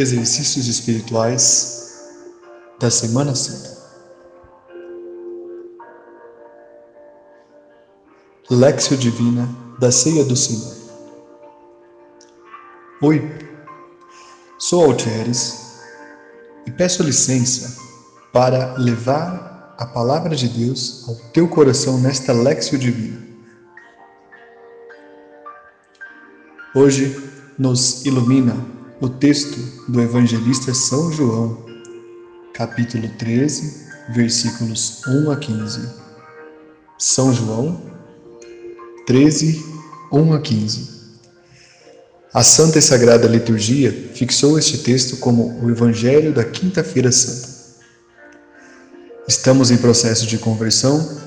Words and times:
Exercícios 0.00 0.66
espirituais 0.66 2.08
da 2.78 2.90
Semana 2.90 3.34
Santa. 3.34 3.76
Lexio 8.48 8.96
Divina 8.96 9.46
da 9.78 9.92
Ceia 9.92 10.24
do 10.24 10.34
Senhor. 10.34 10.74
Oi, 13.02 13.30
sou 14.58 14.86
Altieres 14.86 15.82
e 16.66 16.70
peço 16.70 17.02
licença 17.02 17.78
para 18.32 18.78
levar 18.78 19.74
a 19.78 19.84
palavra 19.84 20.34
de 20.34 20.48
Deus 20.48 21.06
ao 21.06 21.14
teu 21.30 21.46
coração 21.46 21.98
nesta 21.98 22.32
Lexio 22.32 22.78
Divina. 22.78 23.20
Hoje 26.74 27.22
nos 27.58 28.06
ilumina 28.06 28.79
o 29.00 29.08
texto 29.08 29.56
do 29.88 30.00
evangelista 30.02 30.74
São 30.74 31.10
João, 31.10 31.64
capítulo 32.52 33.08
13, 33.16 33.86
versículos 34.10 35.00
1 35.06 35.30
a 35.30 35.36
15. 35.36 35.88
São 36.98 37.32
João 37.32 37.80
13, 39.06 39.64
1 40.12 40.32
a 40.34 40.40
15. 40.40 41.00
A 42.34 42.44
Santa 42.44 42.78
e 42.78 42.82
Sagrada 42.82 43.26
Liturgia 43.26 43.90
fixou 44.14 44.58
este 44.58 44.78
texto 44.78 45.16
como 45.16 45.58
o 45.64 45.70
Evangelho 45.70 46.34
da 46.34 46.44
Quinta-feira 46.44 47.10
Santa. 47.10 47.48
Estamos 49.26 49.70
em 49.70 49.78
processo 49.78 50.26
de 50.26 50.36
conversão 50.36 51.18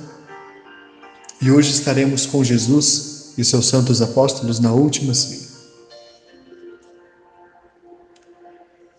e 1.41 1.49
hoje 1.49 1.71
estaremos 1.71 2.27
com 2.27 2.43
Jesus 2.43 3.33
e 3.35 3.43
seus 3.43 3.65
santos 3.65 3.99
apóstolos 3.99 4.59
na 4.59 4.71
última 4.71 5.15
ceia. 5.15 5.52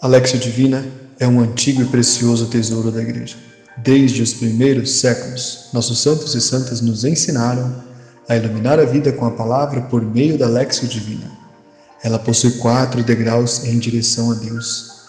A 0.05 0.07
Lexio 0.07 0.39
Divina 0.39 0.87
é 1.19 1.27
um 1.27 1.41
antigo 1.41 1.81
e 1.81 1.87
precioso 1.87 2.49
tesouro 2.49 2.93
da 2.93 3.01
Igreja. 3.01 3.37
Desde 3.79 4.21
os 4.21 4.35
primeiros 4.35 5.01
séculos, 5.01 5.71
nossos 5.73 5.99
santos 5.99 6.35
e 6.35 6.43
santas 6.43 6.83
nos 6.83 7.07
ensinaram 7.07 7.83
a 8.29 8.37
iluminar 8.37 8.79
a 8.79 8.85
vida 8.85 9.15
com 9.15 9.25
a 9.25 9.31
palavra 9.31 9.81
por 9.81 10.03
meio 10.03 10.37
da 10.37 10.47
Lexio 10.47 10.87
Divina. 10.87 11.33
Ela 12.03 12.19
possui 12.19 12.51
quatro 12.59 13.03
degraus 13.03 13.65
em 13.65 13.79
direção 13.79 14.31
a 14.31 14.35
Deus: 14.35 15.07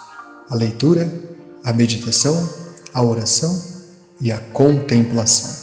a 0.50 0.56
leitura, 0.56 1.14
a 1.62 1.74
meditação, 1.74 2.50
a 2.94 3.04
oração 3.04 3.62
e 4.22 4.32
a 4.32 4.38
contemplação. 4.38 5.54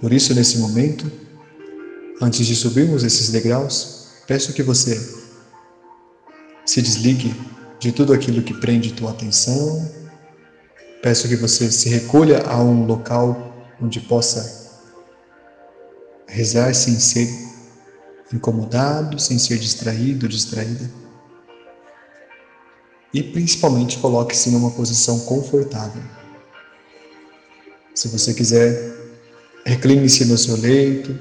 Por 0.00 0.12
isso, 0.12 0.34
nesse 0.34 0.58
momento, 0.58 1.08
antes 2.20 2.44
de 2.48 2.56
subirmos 2.56 3.04
esses 3.04 3.28
degraus, 3.28 4.08
peço 4.26 4.52
que 4.52 4.62
você 4.64 5.22
se 6.64 6.80
desligue 6.80 7.34
de 7.78 7.92
tudo 7.92 8.12
aquilo 8.12 8.42
que 8.42 8.54
prende 8.54 8.92
tua 8.92 9.10
atenção. 9.10 9.90
Peço 11.02 11.28
que 11.28 11.36
você 11.36 11.70
se 11.70 11.88
recolha 11.88 12.42
a 12.46 12.58
um 12.62 12.86
local 12.86 13.54
onde 13.80 14.00
possa 14.00 14.64
rezar 16.26 16.74
sem 16.74 16.98
ser 16.98 17.28
incomodado, 18.32 19.18
sem 19.18 19.38
ser 19.38 19.58
distraído, 19.58 20.26
distraída. 20.26 20.90
E 23.12 23.22
principalmente 23.22 23.98
coloque-se 23.98 24.50
numa 24.50 24.70
posição 24.70 25.20
confortável. 25.20 26.02
Se 27.94 28.08
você 28.08 28.34
quiser, 28.34 28.92
recline-se 29.64 30.24
no 30.24 30.36
seu 30.36 30.56
leito, 30.56 31.16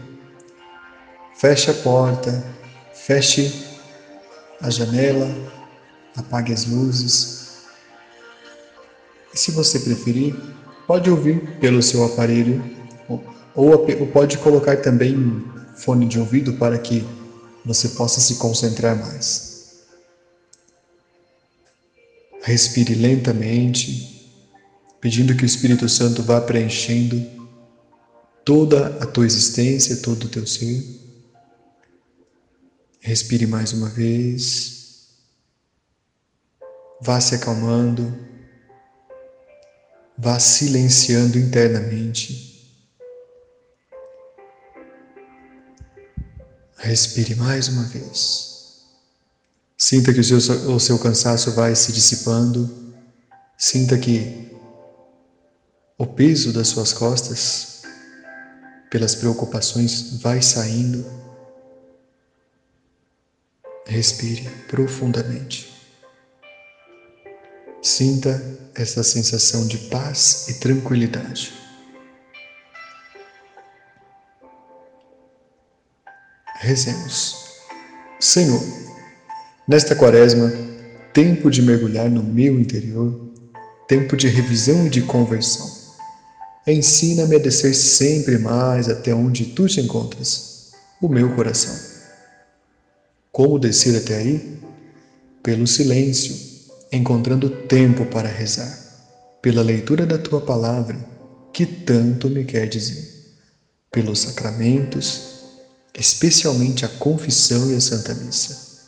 feche 1.36 1.70
a 1.70 1.74
porta, 1.74 2.44
feche 2.94 3.73
a 4.62 4.70
janela, 4.70 5.30
apague 6.16 6.54
as 6.54 6.66
luzes. 6.66 7.64
E 9.34 9.38
se 9.38 9.52
você 9.52 9.80
preferir, 9.80 10.36
pode 10.88 11.10
ouvir 11.10 11.60
pelo 11.60 11.82
seu 11.82 12.06
aparelho 12.06 12.64
ou, 13.56 13.86
pode 14.12 14.38
colocar 14.38 14.78
também 14.78 15.44
fone 15.76 16.08
de 16.08 16.20
ouvido 16.20 16.54
para 16.54 16.78
que 16.78 17.04
você 17.66 17.90
possa 17.90 18.20
se 18.20 18.36
concentrar 18.36 18.96
mais. 18.98 19.84
Respire 22.44 22.94
lentamente, 22.94 24.30
pedindo 25.00 25.36
que 25.36 25.44
o 25.44 25.46
Espírito 25.46 25.88
Santo 25.88 26.22
vá 26.24 26.42
preenchendo 26.42 27.24
toda 28.44 28.98
a 29.00 29.06
tua 29.06 29.26
existência, 29.26 29.98
todo 29.98 30.26
o 30.26 30.30
teu 30.30 30.46
ser. 30.46 31.03
Respire 33.04 33.46
mais 33.46 33.74
uma 33.74 33.90
vez. 33.90 35.10
Vá 37.02 37.20
se 37.20 37.36
acalmando. 37.36 38.18
Vá 40.18 40.40
silenciando 40.40 41.38
internamente. 41.38 42.82
Respire 46.78 47.36
mais 47.36 47.68
uma 47.68 47.84
vez. 47.84 48.86
Sinta 49.78 50.14
que 50.14 50.22
o 50.22 50.24
seu, 50.24 50.38
o 50.74 50.80
seu 50.80 50.98
cansaço 50.98 51.52
vai 51.52 51.76
se 51.76 51.92
dissipando. 51.92 52.94
Sinta 53.58 53.98
que 53.98 54.50
o 55.98 56.08
peso 56.08 56.54
das 56.54 56.70
suas 56.70 56.94
costas, 56.94 57.82
pelas 58.90 59.14
preocupações, 59.14 60.22
vai 60.22 60.42
saindo. 60.42 61.23
Respire 63.86 64.50
profundamente. 64.68 65.74
Sinta 67.82 68.42
essa 68.74 69.04
sensação 69.04 69.68
de 69.68 69.78
paz 69.90 70.48
e 70.50 70.54
tranquilidade. 70.56 71.54
Rezemos. 76.60 77.36
Senhor, 78.20 78.64
nesta 79.68 79.96
quaresma, 79.96 80.50
tempo 81.14 81.52
de 81.52 81.62
mergulhar 81.62 82.10
no 82.10 82.24
meu 82.24 82.58
interior, 82.58 83.34
tempo 83.86 84.16
de 84.16 84.30
revisão 84.30 84.88
e 84.88 84.90
de 84.90 85.02
conversão. 85.02 85.70
Ensina-me 86.66 87.36
a 87.36 87.40
descer 87.40 87.76
sempre 87.76 88.38
mais 88.38 88.88
até 88.88 89.14
onde 89.14 89.48
tu 89.48 89.68
te 89.68 89.82
encontras, 89.82 90.72
o 91.02 91.10
meu 91.10 91.36
coração. 91.36 91.93
Como 93.34 93.58
descer 93.58 93.98
até 93.98 94.18
aí? 94.18 94.60
Pelo 95.42 95.66
silêncio, 95.66 96.36
encontrando 96.92 97.50
tempo 97.50 98.06
para 98.06 98.30
rezar, 98.30 98.78
pela 99.42 99.64
leitura 99.64 100.06
da 100.06 100.20
tua 100.20 100.40
palavra, 100.40 100.96
que 101.52 101.66
tanto 101.66 102.30
me 102.30 102.46
quer 102.46 102.70
dizer, 102.70 103.34
pelos 103.92 104.20
sacramentos, 104.20 105.22
especialmente 105.98 106.86
a 106.86 106.88
confissão 106.88 107.72
e 107.72 107.76
a 107.76 107.82
Santa 107.82 108.14
Missa. 108.14 108.84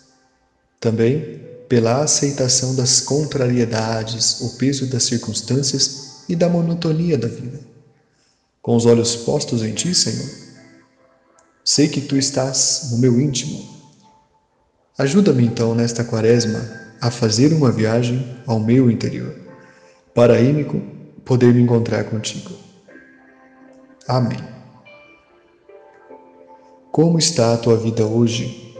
Também 0.80 1.42
pela 1.68 2.04
aceitação 2.04 2.76
das 2.76 3.02
contrariedades, 3.02 4.42
o 4.42 4.58
peso 4.58 4.86
das 4.86 5.06
circunstâncias 5.06 6.18
e 6.30 6.36
da 6.36 6.48
monotonia 6.48 7.18
da 7.18 7.28
vida. 7.28 7.60
Com 8.62 8.76
os 8.76 8.86
olhos 8.86 9.16
postos 9.16 9.64
em 9.64 9.74
ti, 9.74 9.96
Senhor, 9.96 10.30
sei 11.64 11.88
que 11.88 12.02
tu 12.02 12.16
estás 12.16 12.90
no 12.92 13.00
meu 13.00 13.20
íntimo 13.20 13.75
Ajuda-me 14.98 15.46
então 15.46 15.76
nesta 15.76 16.06
quaresma 16.06 16.60
a 17.02 17.12
fazer 17.12 17.52
uma 17.52 17.70
viagem 17.70 18.38
ao 18.48 18.62
meu 18.62 18.90
interior, 18.90 19.36
para 20.14 20.36
poder 21.26 21.54
me 21.54 21.62
encontrar 21.62 22.06
contigo. 22.06 22.52
Amém. 24.08 24.40
Como 26.94 27.20
está 27.20 27.54
a 27.54 27.58
tua 27.58 27.76
vida 27.76 28.06
hoje? 28.06 28.74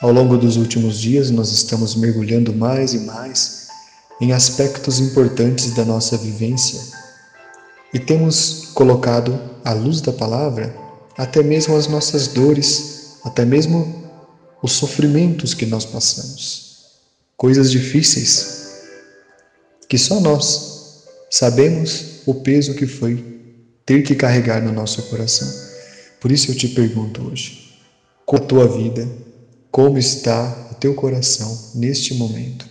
Ao 0.00 0.12
longo 0.12 0.36
dos 0.36 0.56
últimos 0.56 1.00
dias, 1.00 1.32
nós 1.32 1.50
estamos 1.50 1.96
mergulhando 1.96 2.54
mais 2.54 2.94
e 2.94 3.00
mais 3.00 3.66
em 4.20 4.32
aspectos 4.32 5.00
importantes 5.00 5.74
da 5.74 5.84
nossa 5.84 6.16
vivência 6.16 6.80
e 7.92 7.98
temos 7.98 8.70
colocado 8.74 9.36
à 9.64 9.72
luz 9.72 10.00
da 10.00 10.12
palavra 10.12 10.74
até 11.18 11.42
mesmo 11.42 11.76
as 11.76 11.88
nossas 11.88 12.28
dores 12.28 13.03
até 13.24 13.44
mesmo 13.44 14.04
os 14.62 14.72
sofrimentos 14.72 15.54
que 15.54 15.66
nós 15.66 15.84
passamos, 15.84 16.76
coisas 17.36 17.70
difíceis 17.70 18.54
que 19.88 19.98
só 19.98 20.20
nós 20.20 21.04
sabemos 21.30 22.20
o 22.26 22.34
peso 22.34 22.74
que 22.74 22.86
foi 22.86 23.34
ter 23.84 24.02
que 24.02 24.14
carregar 24.14 24.62
no 24.62 24.72
nosso 24.72 25.02
coração. 25.04 25.48
Por 26.20 26.32
isso 26.32 26.50
eu 26.50 26.56
te 26.56 26.68
pergunto 26.68 27.22
hoje: 27.22 27.78
com 28.24 28.36
a 28.36 28.40
tua 28.40 28.66
vida, 28.66 29.08
como 29.70 29.98
está 29.98 30.68
o 30.72 30.74
teu 30.74 30.94
coração 30.94 31.72
neste 31.74 32.14
momento? 32.14 32.68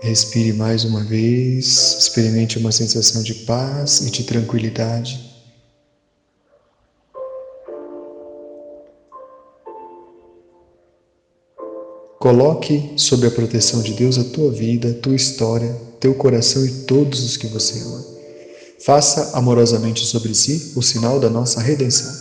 Respire 0.00 0.52
mais 0.52 0.84
uma 0.84 1.02
vez, 1.02 1.96
experimente 1.98 2.56
uma 2.56 2.70
sensação 2.70 3.22
de 3.22 3.34
paz 3.34 4.00
e 4.06 4.10
de 4.10 4.22
tranquilidade. 4.22 5.27
Coloque 12.18 12.94
sob 12.96 13.26
a 13.26 13.30
proteção 13.30 13.80
de 13.80 13.92
Deus 13.92 14.18
a 14.18 14.24
tua 14.24 14.50
vida, 14.50 14.90
a 14.90 14.94
tua 14.94 15.14
história, 15.14 15.72
teu 16.00 16.14
coração 16.14 16.66
e 16.66 16.70
todos 16.84 17.22
os 17.22 17.36
que 17.36 17.46
você 17.46 17.78
ama. 17.80 18.04
Faça 18.80 19.36
amorosamente 19.36 20.04
sobre 20.04 20.34
si 20.34 20.72
o 20.74 20.82
sinal 20.82 21.20
da 21.20 21.30
nossa 21.30 21.60
redenção. 21.60 22.12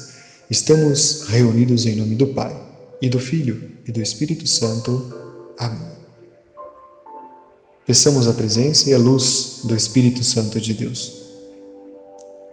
Estamos 0.49 1.23
reunidos 1.27 1.85
em 1.85 1.95
nome 1.95 2.15
do 2.15 2.27
Pai, 2.27 2.55
e 3.01 3.09
do 3.09 3.19
Filho, 3.19 3.71
e 3.87 3.91
do 3.91 4.01
Espírito 4.01 4.47
Santo. 4.47 5.13
Amém. 5.57 5.97
Peçamos 7.85 8.27
a 8.27 8.33
presença 8.33 8.89
e 8.89 8.93
a 8.93 8.97
luz 8.97 9.61
do 9.63 9.75
Espírito 9.75 10.23
Santo 10.23 10.59
de 10.59 10.73
Deus. 10.73 11.13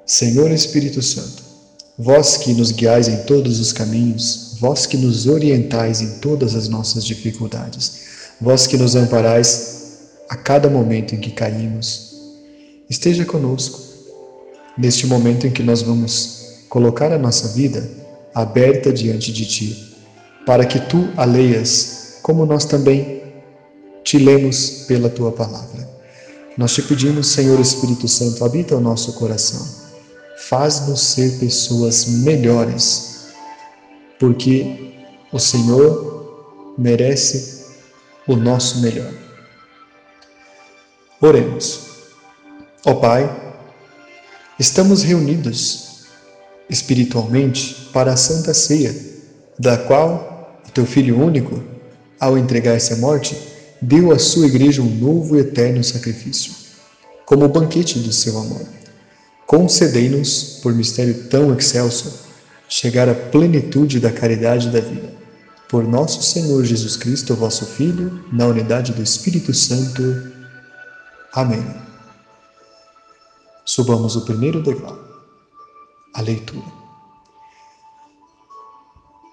Senhor 0.07 0.51
Espírito 0.51 1.03
Santo, 1.03 1.43
vós 1.99 2.37
que 2.37 2.53
nos 2.53 2.71
guiais 2.71 3.09
em 3.09 3.25
todos 3.25 3.59
os 3.59 3.73
caminhos, 3.73 4.44
vós 4.59 4.87
que 4.87 4.97
nos 4.97 5.27
orientais 5.27 6.01
em 6.01 6.19
todas 6.19 6.55
as 6.55 6.69
nossas 6.69 7.05
dificuldades, 7.05 8.05
vós 8.41 8.67
que 8.67 8.77
nos 8.77 8.95
amparais 8.95 9.75
a 10.29 10.37
cada 10.37 10.69
momento 10.69 11.15
em 11.15 11.21
que 11.21 11.31
caímos, 11.31 12.15
esteja 12.89 13.25
conosco 13.25 13.81
neste 14.77 15.07
momento 15.07 15.47
em 15.47 15.51
que 15.51 15.63
nós 15.63 15.83
vamos 15.83 16.65
colocar 16.69 17.13
a 17.13 17.19
nossa 17.19 17.49
vida 17.49 17.89
aberta 18.35 18.93
diante 18.93 19.33
de 19.33 19.47
Ti, 19.47 19.97
para 20.45 20.67
que 20.67 20.81
Tu 20.81 21.09
a 21.17 21.25
leias, 21.25 22.19
como 22.23 22.45
nós 22.45 22.65
também 22.65 23.23
te 24.03 24.19
lemos 24.19 24.85
pela 24.87 25.09
tua 25.09 25.33
palavra. 25.33 25.89
Nós 26.57 26.75
te 26.75 26.83
pedimos, 26.83 27.29
Senhor 27.29 27.59
Espírito 27.59 28.07
Santo, 28.07 28.45
habita 28.45 28.77
o 28.77 28.81
nosso 28.81 29.15
coração. 29.15 29.67
Faz-nos 30.37 31.01
ser 31.01 31.39
pessoas 31.39 32.07
melhores, 32.07 33.14
porque 34.19 34.95
o 35.33 35.39
Senhor 35.39 36.75
merece 36.79 37.67
o 38.27 38.37
nosso 38.37 38.81
melhor. 38.81 39.13
Oremos. 41.21 41.81
Ó 42.85 42.95
Pai, 42.95 43.29
estamos 44.59 45.03
reunidos 45.03 46.05
espiritualmente 46.69 47.89
para 47.93 48.13
a 48.13 48.17
Santa 48.17 48.53
Ceia, 48.55 48.95
da 49.59 49.77
qual 49.79 50.61
o 50.67 50.71
teu 50.71 50.85
Filho 50.85 51.19
único, 51.19 51.63
ao 52.19 52.37
entregar-se 52.39 52.93
à 52.93 52.97
morte, 52.97 53.37
deu 53.81 54.13
à 54.13 54.19
sua 54.19 54.47
igreja 54.47 54.83
um 54.83 54.91
novo 54.91 55.37
e 55.37 55.41
eterno 55.41 55.85
sacrifício, 55.85 56.53
como 57.27 57.49
banquete 57.49 57.99
do 57.99 58.13
seu 58.13 58.39
amor. 58.39 58.67
Concedei-nos, 59.47 60.61
por 60.63 60.75
mistério 60.75 61.25
tão 61.25 61.55
excelso, 61.55 62.24
chegar 62.77 63.09
à 63.09 63.15
plenitude 63.15 64.01
da 64.01 64.11
caridade 64.11 64.69
da 64.69 64.81
vida. 64.81 65.15
Por 65.69 65.87
nosso 65.87 66.21
Senhor 66.23 66.65
Jesus 66.65 66.97
Cristo, 66.97 67.37
vosso 67.37 67.65
Filho, 67.65 68.25
na 68.33 68.47
unidade 68.47 68.93
do 68.93 69.01
Espírito 69.01 69.55
Santo. 69.55 70.33
Amém. 71.33 71.65
Subamos 73.65 74.17
o 74.17 74.25
primeiro 74.25 74.61
degrau. 74.61 74.99
A 76.15 76.21
leitura. 76.21 76.67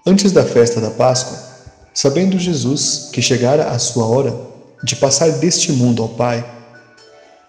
Antes 0.06 0.32
da 0.32 0.46
festa 0.46 0.80
da 0.80 0.92
Páscoa, 0.92 1.50
Sabendo 1.94 2.40
Jesus 2.40 3.10
que 3.12 3.22
chegara 3.22 3.72
a 3.72 3.78
sua 3.78 4.06
hora 4.06 4.34
de 4.82 4.96
passar 4.96 5.30
deste 5.30 5.74
mundo 5.74 6.02
ao 6.02 6.10
Pai, 6.10 6.46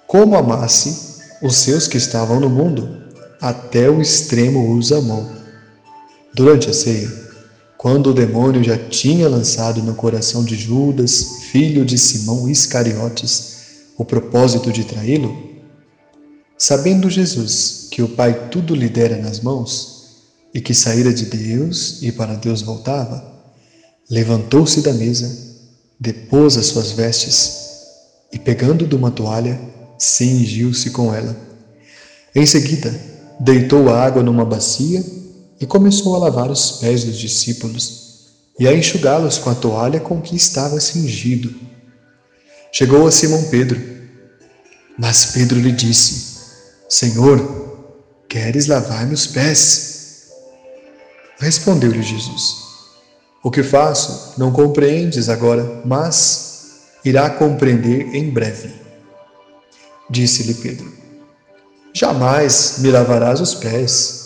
como 0.06 0.36
amasse 0.36 1.20
os 1.40 1.56
seus 1.56 1.86
que 1.86 1.96
estavam 1.96 2.40
no 2.40 2.50
mundo, 2.50 3.02
até 3.40 3.88
o 3.88 4.02
extremo 4.02 4.76
os 4.76 4.90
amou. 4.90 5.41
Durante 6.34 6.70
a 6.70 6.73
ceia, 6.73 7.12
quando 7.76 8.11
o 8.11 8.14
demônio 8.14 8.64
já 8.64 8.79
tinha 8.79 9.29
lançado 9.29 9.82
no 9.82 9.94
coração 9.94 10.43
de 10.43 10.56
Judas, 10.56 11.43
filho 11.50 11.84
de 11.84 11.99
Simão 11.99 12.49
Iscariotes, 12.49 13.56
o 13.99 14.05
propósito 14.05 14.73
de 14.73 14.84
traí-lo, 14.84 15.37
sabendo 16.56 17.11
Jesus 17.11 17.88
que 17.90 18.00
o 18.00 18.08
Pai 18.08 18.49
tudo 18.49 18.75
lhe 18.75 18.88
dera 18.88 19.19
nas 19.19 19.40
mãos 19.40 20.23
e 20.55 20.61
que 20.61 20.73
saíra 20.73 21.12
de 21.12 21.26
Deus 21.26 22.00
e 22.02 22.11
para 22.11 22.35
Deus 22.35 22.62
voltava, 22.62 23.23
levantou-se 24.08 24.81
da 24.81 24.94
mesa, 24.94 25.31
depôs 26.00 26.56
as 26.56 26.67
suas 26.67 26.93
vestes 26.93 27.58
e, 28.32 28.38
pegando 28.38 28.87
de 28.87 28.94
uma 28.94 29.11
toalha, 29.11 29.61
cingiu-se 29.99 30.90
com 30.93 31.14
ela. 31.14 31.37
Em 32.35 32.46
seguida, 32.46 32.99
deitou 33.38 33.90
a 33.90 34.02
água 34.02 34.23
numa 34.23 34.46
bacia 34.46 35.05
e 35.62 35.67
começou 35.67 36.14
a 36.14 36.19
lavar 36.19 36.50
os 36.50 36.73
pés 36.73 37.05
dos 37.05 37.17
discípulos 37.17 38.26
e 38.59 38.69
a 38.69 38.75
enxugá-los 38.75 39.38
com 39.38 39.49
a 39.49 39.55
toalha 39.55 39.99
com 39.99 40.20
que 40.20 40.37
estava 40.37 40.79
cingido. 40.79 41.55
Chegou 42.70 43.06
a 43.06 43.11
Simão 43.11 43.44
Pedro, 43.44 43.81
mas 44.99 45.26
Pedro 45.32 45.59
lhe 45.59 45.73
disse: 45.73 46.41
Senhor, 46.88 47.88
queres 48.29 48.67
lavar-me 48.67 49.14
os 49.14 49.26
pés? 49.26 50.29
Respondeu-lhe 51.38 52.03
Jesus: 52.03 52.62
o 53.43 53.50
que 53.50 53.62
faço 53.62 54.35
não 54.38 54.53
compreendes 54.53 55.29
agora, 55.29 55.82
mas 55.85 56.81
irá 57.05 57.29
compreender 57.29 58.14
em 58.14 58.31
breve. 58.31 58.70
Disse-lhe 60.09 60.55
Pedro: 60.55 60.93
Jamais 61.93 62.76
me 62.79 62.91
lavarás 62.91 63.41
os 63.41 63.55
pés. 63.55 64.21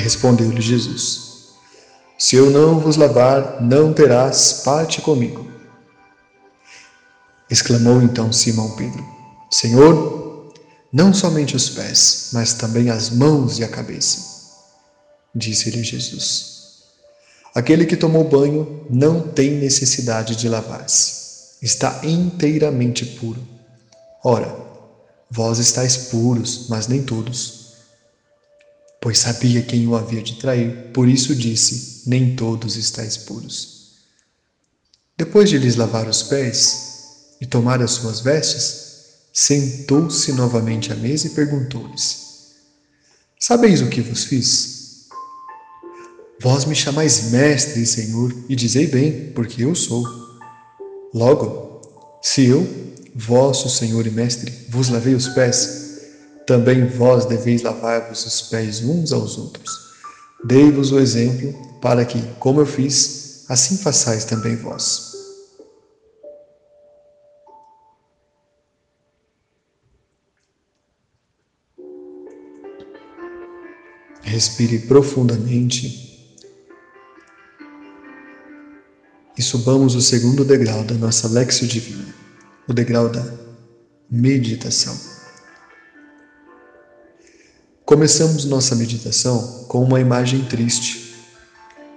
Respondeu-lhe 0.00 0.60
Jesus: 0.60 1.50
Se 2.18 2.34
eu 2.34 2.50
não 2.50 2.80
vos 2.80 2.96
lavar, 2.96 3.60
não 3.62 3.92
terás 3.92 4.62
parte 4.64 5.00
comigo. 5.00 5.46
Exclamou 7.50 8.02
então 8.02 8.32
Simão 8.32 8.74
Pedro: 8.76 9.04
Senhor, 9.50 10.52
não 10.92 11.12
somente 11.12 11.54
os 11.54 11.68
pés, 11.68 12.30
mas 12.32 12.54
também 12.54 12.90
as 12.90 13.10
mãos 13.10 13.58
e 13.58 13.64
a 13.64 13.68
cabeça. 13.68 14.30
Disse-lhe 15.34 15.84
Jesus: 15.84 16.80
Aquele 17.54 17.84
que 17.84 17.96
tomou 17.96 18.24
banho 18.24 18.86
não 18.88 19.20
tem 19.20 19.50
necessidade 19.50 20.34
de 20.34 20.48
lavar-se, 20.48 21.56
está 21.60 22.00
inteiramente 22.04 23.04
puro. 23.04 23.46
Ora, 24.24 24.56
vós 25.30 25.58
estáis 25.58 25.96
puros, 25.96 26.66
mas 26.68 26.88
nem 26.88 27.02
todos. 27.02 27.59
Pois 29.00 29.18
sabia 29.18 29.62
quem 29.62 29.88
o 29.88 29.96
havia 29.96 30.22
de 30.22 30.36
trair, 30.36 30.90
por 30.92 31.08
isso 31.08 31.34
disse: 31.34 32.02
Nem 32.06 32.36
todos 32.36 32.76
estáis 32.76 33.16
puros. 33.16 33.80
Depois 35.16 35.48
de 35.48 35.58
lhes 35.58 35.76
lavar 35.76 36.08
os 36.08 36.22
pés 36.22 37.36
e 37.40 37.46
tomar 37.46 37.82
as 37.82 37.92
suas 37.92 38.20
vestes, 38.20 38.90
sentou-se 39.32 40.32
novamente 40.32 40.92
à 40.92 40.96
mesa 40.96 41.28
e 41.28 41.30
perguntou-lhes: 41.30 42.54
Sabeis 43.38 43.80
o 43.80 43.88
que 43.88 44.02
vos 44.02 44.24
fiz? 44.24 45.08
Vós 46.42 46.64
me 46.64 46.74
chamais 46.74 47.30
mestre 47.30 47.82
e 47.82 47.86
senhor, 47.86 48.34
e 48.48 48.56
dizei 48.56 48.86
bem, 48.86 49.32
porque 49.34 49.62
eu 49.64 49.74
sou. 49.74 50.02
Logo, 51.12 51.82
se 52.22 52.46
eu, 52.46 52.66
vosso 53.14 53.68
senhor 53.68 54.06
e 54.06 54.10
mestre, 54.10 54.52
vos 54.68 54.88
lavei 54.88 55.14
os 55.14 55.28
pés, 55.28 55.89
também 56.50 56.84
vós 56.84 57.26
deveis 57.26 57.62
lavar-vos 57.62 58.26
os 58.26 58.42
pés 58.42 58.82
uns 58.82 59.12
aos 59.12 59.38
outros. 59.38 59.92
Dei-vos 60.42 60.90
o 60.90 60.98
exemplo, 60.98 61.54
para 61.80 62.04
que, 62.04 62.20
como 62.40 62.60
eu 62.60 62.66
fiz, 62.66 63.44
assim 63.48 63.78
façais 63.78 64.24
também 64.24 64.56
vós. 64.56 65.12
Respire 74.22 74.80
profundamente 74.80 76.34
e 79.38 79.42
subamos 79.42 79.94
o 79.94 80.00
segundo 80.00 80.44
degrau 80.44 80.82
da 80.82 80.96
nossa 80.96 81.28
Lexio 81.28 81.68
Divina, 81.68 82.12
o 82.66 82.72
degrau 82.72 83.08
da 83.08 83.24
meditação. 84.10 85.19
Começamos 87.90 88.44
nossa 88.44 88.76
meditação 88.76 89.64
com 89.66 89.82
uma 89.82 90.00
imagem 90.00 90.44
triste. 90.44 91.12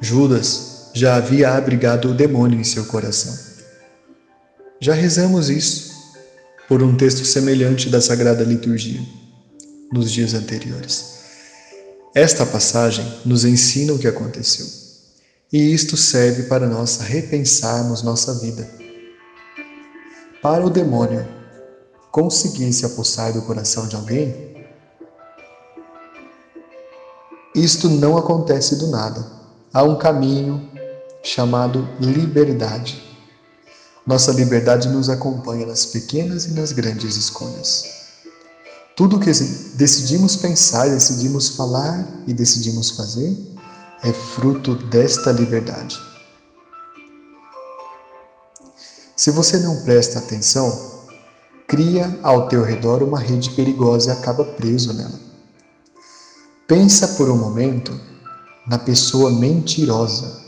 Judas 0.02 0.90
já 0.92 1.18
havia 1.18 1.52
abrigado 1.52 2.10
o 2.10 2.16
demônio 2.16 2.60
em 2.60 2.64
seu 2.64 2.84
coração. 2.86 3.38
Já 4.80 4.96
rezamos 4.96 5.52
isso 5.52 5.94
por 6.68 6.82
um 6.82 6.98
texto 6.98 7.24
semelhante 7.24 7.92
da 7.92 8.02
Sagrada 8.02 8.44
Liturgia 8.44 9.02
nos 9.92 10.12
dias 10.12 10.34
anteriores. 10.34 11.14
Esta 12.16 12.44
passagem 12.44 13.06
nos 13.24 13.46
ensina 13.46 13.94
o 13.94 14.00
que 14.00 14.08
aconteceu 14.08 14.66
e 15.54 15.76
isto 15.76 15.96
serve 15.96 16.48
para 16.50 16.66
nós 16.66 16.98
repensarmos 17.02 18.02
nossa 18.02 18.34
vida. 18.40 18.68
Para 20.42 20.66
o 20.66 20.72
demônio 20.72 21.24
conseguir 22.12 22.74
se 22.74 22.84
apossar 22.84 23.32
do 23.32 23.44
coração 23.44 23.88
de 23.88 23.96
alguém, 23.96 24.53
isto 27.56 27.90
não 27.90 28.18
acontece 28.18 28.76
do 28.78 28.88
nada. 28.88 29.26
Há 29.74 29.84
um 29.84 29.98
caminho, 29.98 30.70
chamado 31.24 31.88
liberdade. 32.00 33.02
Nossa 34.06 34.32
liberdade 34.32 34.90
nos 34.90 35.10
acompanha 35.10 35.66
nas 35.66 35.86
pequenas 35.86 36.46
e 36.46 36.52
nas 36.52 36.72
grandes 36.72 37.16
escolhas. 37.16 37.86
Tudo 38.96 39.20
que 39.20 39.32
decidimos 39.76 40.36
pensar, 40.36 40.90
decidimos 40.90 41.50
falar 41.50 42.06
e 42.28 42.34
decidimos 42.34 42.92
fazer 42.92 43.36
é 44.04 44.12
fruto 44.12 44.76
desta 44.76 45.32
liberdade. 45.32 45.98
Se 49.16 49.32
você 49.32 49.58
não 49.60 49.82
presta 49.84 50.20
atenção, 50.20 50.92
cria 51.66 52.20
ao 52.22 52.50
teu 52.50 52.62
redor 52.64 53.02
uma 53.02 53.18
rede 53.18 53.52
perigosa 53.52 54.10
e 54.10 54.12
acaba 54.12 54.44
preso 54.44 54.94
nela. 54.94 55.33
Pensa 56.68 57.10
por 57.10 57.30
um 57.30 57.38
momento 57.38 58.00
na 58.66 58.78
pessoa 58.78 59.30
mentirosa. 59.30 60.42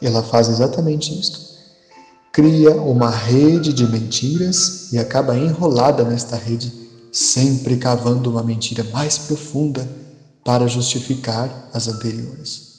Ela 0.00 0.20
faz 0.20 0.48
exatamente 0.48 1.16
isto. 1.16 1.38
Cria 2.32 2.72
uma 2.72 3.08
rede 3.08 3.72
de 3.72 3.86
mentiras 3.86 4.92
e 4.92 4.98
acaba 4.98 5.38
enrolada 5.38 6.02
nesta 6.02 6.34
rede 6.34 6.72
sempre 7.12 7.76
cavando 7.76 8.30
uma 8.30 8.42
mentira 8.42 8.82
mais 8.84 9.16
profunda 9.16 9.88
para 10.44 10.66
justificar 10.66 11.70
as 11.72 11.86
anteriores. 11.86 12.72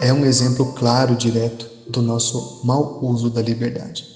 É 0.00 0.10
um 0.10 0.24
exemplo 0.24 0.72
claro, 0.72 1.14
direto, 1.14 1.68
do 1.90 2.00
nosso 2.00 2.62
mau 2.64 3.04
uso 3.04 3.28
da 3.28 3.42
liberdade. 3.42 4.15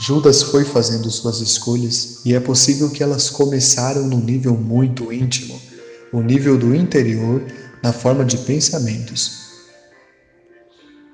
Judas 0.00 0.42
foi 0.42 0.64
fazendo 0.64 1.10
suas 1.10 1.40
escolhas 1.40 2.20
e 2.24 2.34
é 2.34 2.40
possível 2.40 2.90
que 2.90 3.02
elas 3.02 3.30
começaram 3.30 4.06
num 4.06 4.20
nível 4.20 4.54
muito 4.54 5.12
íntimo, 5.12 5.60
o 6.12 6.20
nível 6.20 6.56
do 6.56 6.74
interior, 6.74 7.42
na 7.82 7.92
forma 7.92 8.24
de 8.24 8.38
pensamentos, 8.38 9.48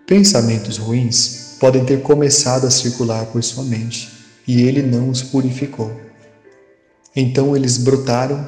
Pensamentos 0.06 0.76
ruins 0.76 1.56
podem 1.58 1.82
ter 1.82 2.02
começado 2.02 2.66
a 2.66 2.70
circular 2.70 3.24
por 3.26 3.42
sua 3.42 3.64
mente 3.64 4.12
e 4.46 4.60
ele 4.60 4.82
não 4.82 5.08
os 5.08 5.22
purificou. 5.22 5.90
Então 7.16 7.56
eles 7.56 7.78
brotaram 7.78 8.46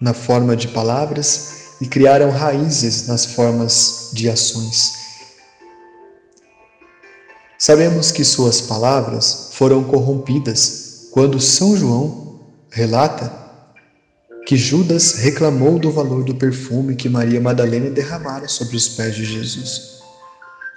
na 0.00 0.14
forma 0.14 0.56
de 0.56 0.68
palavras 0.68 1.76
e 1.82 1.86
criaram 1.86 2.30
raízes 2.30 3.06
nas 3.06 3.26
formas 3.26 4.08
de 4.14 4.30
ações. 4.30 4.99
Sabemos 7.62 8.10
que 8.10 8.24
suas 8.24 8.62
palavras 8.62 9.50
foram 9.52 9.84
corrompidas 9.84 11.08
quando 11.10 11.38
São 11.38 11.76
João 11.76 12.40
relata 12.70 13.30
que 14.46 14.56
Judas 14.56 15.16
reclamou 15.16 15.78
do 15.78 15.92
valor 15.92 16.24
do 16.24 16.34
perfume 16.34 16.96
que 16.96 17.06
Maria 17.06 17.38
Madalena 17.38 17.90
derramara 17.90 18.48
sobre 18.48 18.76
os 18.76 18.88
pés 18.88 19.14
de 19.14 19.26
Jesus. 19.26 19.98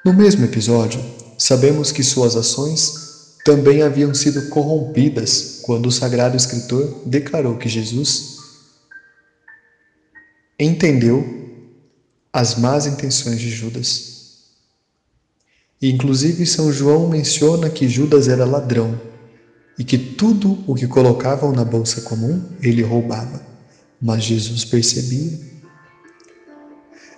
No 0.03 0.13
mesmo 0.13 0.43
episódio, 0.43 1.01
sabemos 1.37 1.89
que 1.89 2.03
suas 2.03 2.35
ações 2.35 3.37
também 3.45 3.81
haviam 3.81 4.13
sido 4.13 4.49
corrompidas 4.49 5.59
quando 5.61 5.85
o 5.85 5.91
Sagrado 5.91 6.35
Escritor 6.35 7.01
declarou 7.05 7.57
que 7.57 7.69
Jesus 7.69 8.39
entendeu 10.59 11.25
as 12.33 12.55
más 12.55 12.85
intenções 12.85 13.39
de 13.39 13.49
Judas. 13.49 14.12
Inclusive, 15.89 16.45
São 16.45 16.71
João 16.71 17.09
menciona 17.09 17.69
que 17.69 17.89
Judas 17.89 18.27
era 18.27 18.45
ladrão 18.45 18.99
e 19.77 19.83
que 19.83 19.97
tudo 19.97 20.63
o 20.65 20.75
que 20.75 20.87
colocavam 20.87 21.51
na 21.51 21.65
bolsa 21.65 22.01
comum 22.01 22.41
ele 22.61 22.81
roubava, 22.81 23.41
mas 24.01 24.23
Jesus 24.23 24.63
percebia 24.65 25.53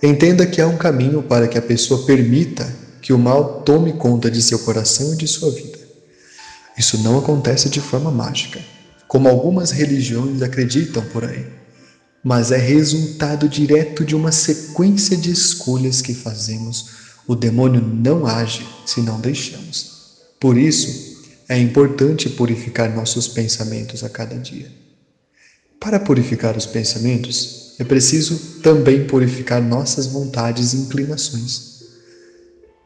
Entenda 0.05 0.45
que 0.45 0.61
há 0.61 0.67
um 0.67 0.77
caminho 0.77 1.23
para 1.23 1.47
que 1.47 1.57
a 1.57 1.61
pessoa 1.61 2.05
permita 2.05 2.71
que 3.01 3.11
o 3.11 3.17
mal 3.17 3.61
tome 3.61 3.93
conta 3.93 4.29
de 4.29 4.41
seu 4.41 4.59
coração 4.59 5.13
e 5.13 5.17
de 5.17 5.27
sua 5.27 5.49
vida. 5.51 5.79
Isso 6.77 6.99
não 6.99 7.17
acontece 7.17 7.69
de 7.69 7.79
forma 7.79 8.11
mágica, 8.11 8.59
como 9.07 9.27
algumas 9.27 9.71
religiões 9.71 10.43
acreditam 10.43 11.03
por 11.05 11.23
aí, 11.23 11.47
mas 12.23 12.51
é 12.51 12.57
resultado 12.57 13.49
direto 13.49 14.03
de 14.03 14.15
uma 14.15 14.31
sequência 14.31 15.15
de 15.15 15.31
escolhas 15.31 16.01
que 16.01 16.13
fazemos. 16.13 17.04
O 17.27 17.35
demônio 17.35 17.81
não 17.81 18.25
age 18.27 18.67
se 18.85 19.01
não 19.01 19.19
deixamos. 19.19 19.95
Por 20.39 20.57
isso, 20.57 21.15
é 21.47 21.57
importante 21.57 22.29
purificar 22.29 22.93
nossos 22.93 23.27
pensamentos 23.27 24.03
a 24.03 24.09
cada 24.09 24.37
dia. 24.37 24.71
Para 25.79 25.99
purificar 25.99 26.57
os 26.57 26.65
pensamentos, 26.65 27.75
é 27.79 27.83
preciso 27.83 28.61
também 28.61 29.05
purificar 29.05 29.61
nossas 29.61 30.07
vontades 30.07 30.73
e 30.73 30.77
inclinações. 30.77 31.83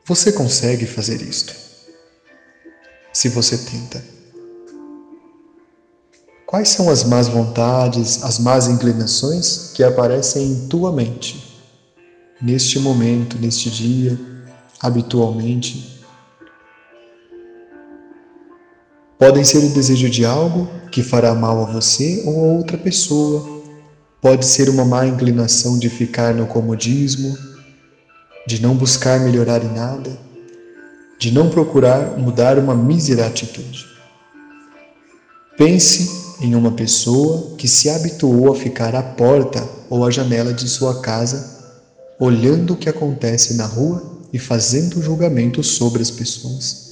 Você 0.05 0.31
consegue 0.31 0.86
fazer 0.86 1.22
isto? 1.22 1.55
Se 3.13 3.29
você 3.29 3.58
tenta. 3.58 4.03
Quais 6.46 6.69
são 6.69 6.89
as 6.89 7.03
más 7.03 7.27
vontades, 7.27 8.24
as 8.24 8.39
más 8.39 8.67
inclinações 8.67 9.72
que 9.74 9.84
aparecem 9.84 10.51
em 10.51 10.67
tua 10.67 10.91
mente, 10.91 11.49
neste 12.41 12.79
momento, 12.79 13.38
neste 13.39 13.69
dia, 13.69 14.19
habitualmente? 14.79 16.00
Podem 19.17 19.43
ser 19.43 19.60
o 19.60 19.69
desejo 19.69 20.10
de 20.10 20.25
algo 20.25 20.69
que 20.91 21.03
fará 21.03 21.36
mal 21.36 21.62
a 21.63 21.72
você 21.72 22.24
ou 22.25 22.39
a 22.39 22.53
outra 22.53 22.77
pessoa 22.77 23.60
Pode 24.22 24.46
ser 24.46 24.69
uma 24.69 24.84
má 24.84 25.08
inclinação 25.08 25.79
de 25.79 25.89
ficar 25.89 26.34
no 26.34 26.46
comodismo, 26.46 27.38
de 28.46 28.62
não 28.62 28.75
buscar 28.75 29.17
melhorar 29.22 29.63
em 29.63 29.74
nada, 29.74 30.19
de 31.17 31.31
não 31.31 31.50
procurar 31.50 32.17
mudar 32.17 32.60
uma 32.60 32.75
mísera 32.75 33.25
atitude. 33.25 33.86
Pense 35.58 36.36
em 36.41 36.53
uma 36.53 36.72
pessoa 36.72 37.55
que 37.55 37.65
se 37.65 37.89
habituou 37.89 38.51
a 38.51 38.55
ficar 38.55 38.93
à 38.93 39.01
porta 39.01 39.65
ou 39.89 40.05
à 40.05 40.12
janela 40.12 40.53
de 40.53 40.67
sua 40.67 41.00
casa, 41.00 41.58
olhando 42.19 42.73
o 42.73 42.77
que 42.77 42.89
acontece 42.89 43.53
na 43.53 43.65
rua 43.65 44.19
e 44.33 44.38
fazendo 44.38 45.01
julgamento 45.01 45.63
sobre 45.63 46.01
as 46.01 46.11
pessoas. 46.11 46.89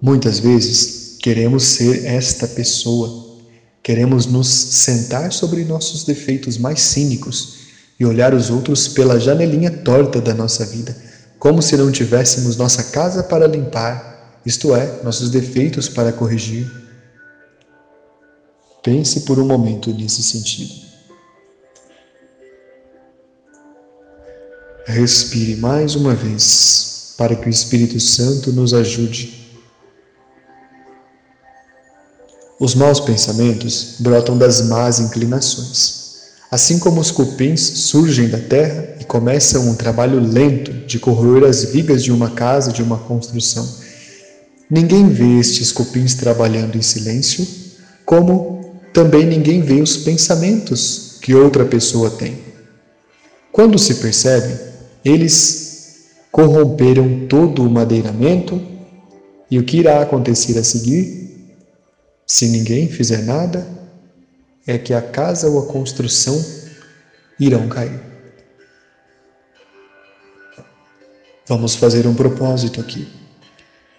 Muitas 0.00 0.38
vezes 0.38 1.16
queremos 1.20 1.64
ser 1.64 2.04
esta 2.04 2.46
pessoa 2.46 3.24
Queremos 3.84 4.24
nos 4.24 4.48
sentar 4.48 5.30
sobre 5.30 5.62
nossos 5.62 6.04
defeitos 6.04 6.56
mais 6.56 6.80
cínicos 6.80 7.56
e 8.00 8.06
olhar 8.06 8.32
os 8.32 8.48
outros 8.48 8.88
pela 8.88 9.20
janelinha 9.20 9.70
torta 9.70 10.22
da 10.22 10.32
nossa 10.32 10.64
vida, 10.64 10.96
como 11.38 11.60
se 11.60 11.76
não 11.76 11.92
tivéssemos 11.92 12.56
nossa 12.56 12.82
casa 12.84 13.22
para 13.22 13.46
limpar, 13.46 14.40
isto 14.46 14.74
é, 14.74 15.02
nossos 15.04 15.28
defeitos 15.28 15.86
para 15.86 16.14
corrigir. 16.14 16.66
Pense 18.82 19.20
por 19.20 19.38
um 19.38 19.46
momento 19.46 19.92
nesse 19.92 20.22
sentido. 20.22 20.83
Respire 24.86 25.56
mais 25.56 25.94
uma 25.94 26.14
vez 26.14 27.14
para 27.16 27.34
que 27.34 27.46
o 27.46 27.50
Espírito 27.50 27.98
Santo 28.00 28.52
nos 28.52 28.74
ajude 28.74 29.44
Os 32.58 32.74
maus 32.74 33.00
pensamentos 33.00 33.96
brotam 33.98 34.38
das 34.38 34.62
más 34.62 35.00
inclinações. 35.00 36.04
Assim 36.50 36.78
como 36.78 37.00
os 37.00 37.10
cupins 37.10 37.60
surgem 37.60 38.28
da 38.28 38.38
terra 38.38 38.96
e 39.00 39.04
começam 39.04 39.68
um 39.68 39.74
trabalho 39.74 40.20
lento 40.20 40.72
de 40.86 41.00
corroer 41.00 41.44
as 41.44 41.64
vigas 41.64 42.04
de 42.04 42.12
uma 42.12 42.30
casa, 42.30 42.72
de 42.72 42.80
uma 42.80 42.96
construção. 42.96 43.68
Ninguém 44.70 45.08
vê 45.08 45.40
estes 45.40 45.72
cupins 45.72 46.14
trabalhando 46.14 46.78
em 46.78 46.82
silêncio, 46.82 47.46
como 48.06 48.80
também 48.92 49.26
ninguém 49.26 49.60
vê 49.60 49.82
os 49.82 49.96
pensamentos 49.96 51.18
que 51.20 51.34
outra 51.34 51.64
pessoa 51.64 52.08
tem. 52.08 52.38
Quando 53.50 53.78
se 53.78 53.96
percebe, 53.96 54.73
eles 55.04 56.06
corromperam 56.32 57.26
todo 57.28 57.62
o 57.62 57.70
madeiramento 57.70 58.60
e 59.50 59.58
o 59.58 59.64
que 59.64 59.78
irá 59.78 60.02
acontecer 60.02 60.58
a 60.58 60.64
seguir 60.64 61.24
se 62.26 62.48
ninguém 62.48 62.88
fizer 62.88 63.22
nada, 63.22 63.66
é 64.66 64.78
que 64.78 64.94
a 64.94 65.02
casa 65.02 65.48
ou 65.48 65.62
a 65.62 65.66
construção 65.66 66.42
irão 67.38 67.68
cair. 67.68 68.00
Vamos 71.46 71.74
fazer 71.74 72.06
um 72.06 72.14
propósito 72.14 72.80
aqui. 72.80 73.06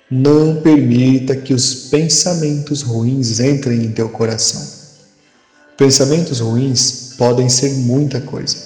Não 0.10 0.62
permita 0.62 1.36
que 1.36 1.54
os 1.54 1.90
pensamentos 1.90 2.82
ruins 2.82 3.40
entrem 3.40 3.84
em 3.86 3.92
teu 3.92 4.10
coração. 4.10 4.68
Pensamentos 5.78 6.40
ruins 6.40 7.14
podem 7.18 7.48
ser 7.48 7.72
muita 7.74 8.20
coisa: 8.22 8.58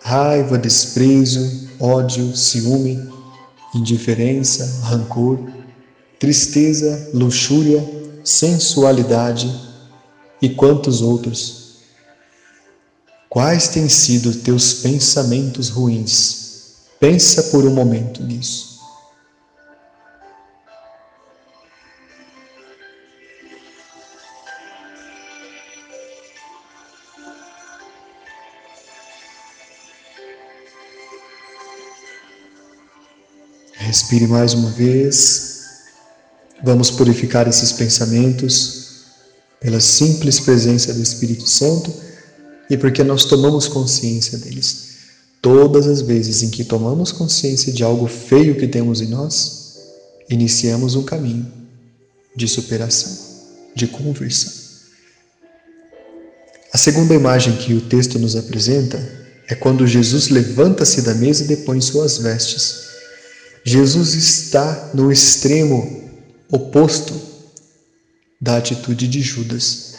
raiva, 0.00 0.58
desprezo, 0.58 1.68
ódio, 1.78 2.36
ciúme, 2.36 3.08
indiferença, 3.74 4.80
rancor, 4.84 5.38
tristeza, 6.18 7.10
luxúria, 7.14 7.84
sensualidade 8.24 9.52
e 10.40 10.48
quantos 10.48 11.00
outros. 11.00 11.58
Quais 13.28 13.68
têm 13.68 13.88
sido 13.88 14.34
teus 14.34 14.74
pensamentos 14.74 15.68
ruins? 15.68 16.76
Pensa 16.98 17.44
por 17.44 17.64
um 17.64 17.74
momento 17.74 18.22
nisso. 18.22 18.67
Respire 33.88 34.26
mais 34.26 34.52
uma 34.52 34.68
vez. 34.68 35.62
Vamos 36.62 36.90
purificar 36.90 37.48
esses 37.48 37.72
pensamentos 37.72 39.06
pela 39.58 39.80
simples 39.80 40.38
presença 40.38 40.92
do 40.92 41.00
Espírito 41.00 41.48
Santo 41.48 41.90
e 42.68 42.76
porque 42.76 43.02
nós 43.02 43.24
tomamos 43.24 43.66
consciência 43.66 44.36
deles. 44.36 44.88
Todas 45.40 45.86
as 45.86 46.02
vezes 46.02 46.42
em 46.42 46.50
que 46.50 46.64
tomamos 46.64 47.12
consciência 47.12 47.72
de 47.72 47.82
algo 47.82 48.06
feio 48.06 48.56
que 48.56 48.68
temos 48.68 49.00
em 49.00 49.06
nós, 49.06 49.78
iniciamos 50.28 50.94
um 50.94 51.02
caminho 51.02 51.50
de 52.36 52.46
superação, 52.46 53.10
de 53.74 53.86
conversão. 53.86 54.52
A 56.74 56.76
segunda 56.76 57.14
imagem 57.14 57.56
que 57.56 57.72
o 57.72 57.80
texto 57.80 58.18
nos 58.18 58.36
apresenta 58.36 58.98
é 59.48 59.54
quando 59.54 59.86
Jesus 59.86 60.28
levanta-se 60.28 61.00
da 61.00 61.14
mesa 61.14 61.44
e 61.44 61.46
depõe 61.46 61.80
suas 61.80 62.18
vestes. 62.18 62.87
Jesus 63.68 64.14
está 64.14 64.92
no 64.94 65.12
extremo 65.12 66.10
oposto 66.50 67.14
da 68.40 68.56
atitude 68.56 69.06
de 69.06 69.20
Judas. 69.20 69.96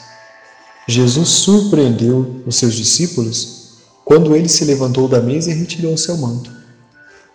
Jesus 0.87 1.29
surpreendeu 1.29 2.41
os 2.47 2.55
seus 2.55 2.73
discípulos 2.73 3.75
quando 4.03 4.35
ele 4.35 4.49
se 4.49 4.65
levantou 4.65 5.07
da 5.07 5.21
mesa 5.21 5.51
e 5.51 5.53
retirou 5.53 5.93
o 5.93 5.97
seu 5.99 6.17
manto. 6.17 6.51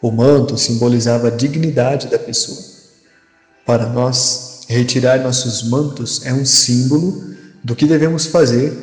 O 0.03 0.11
manto 0.11 0.59
simbolizava 0.59 1.29
a 1.29 1.31
dignidade 1.31 2.09
da 2.09 2.19
pessoa. 2.19 2.59
Para 3.65 3.89
nós, 3.89 4.63
retirar 4.67 5.21
nossos 5.21 5.63
mantos 5.63 6.27
é 6.27 6.35
um 6.35 6.45
símbolo 6.45 7.33
do 7.63 7.77
que 7.77 7.87
devemos 7.87 8.27
fazer 8.27 8.77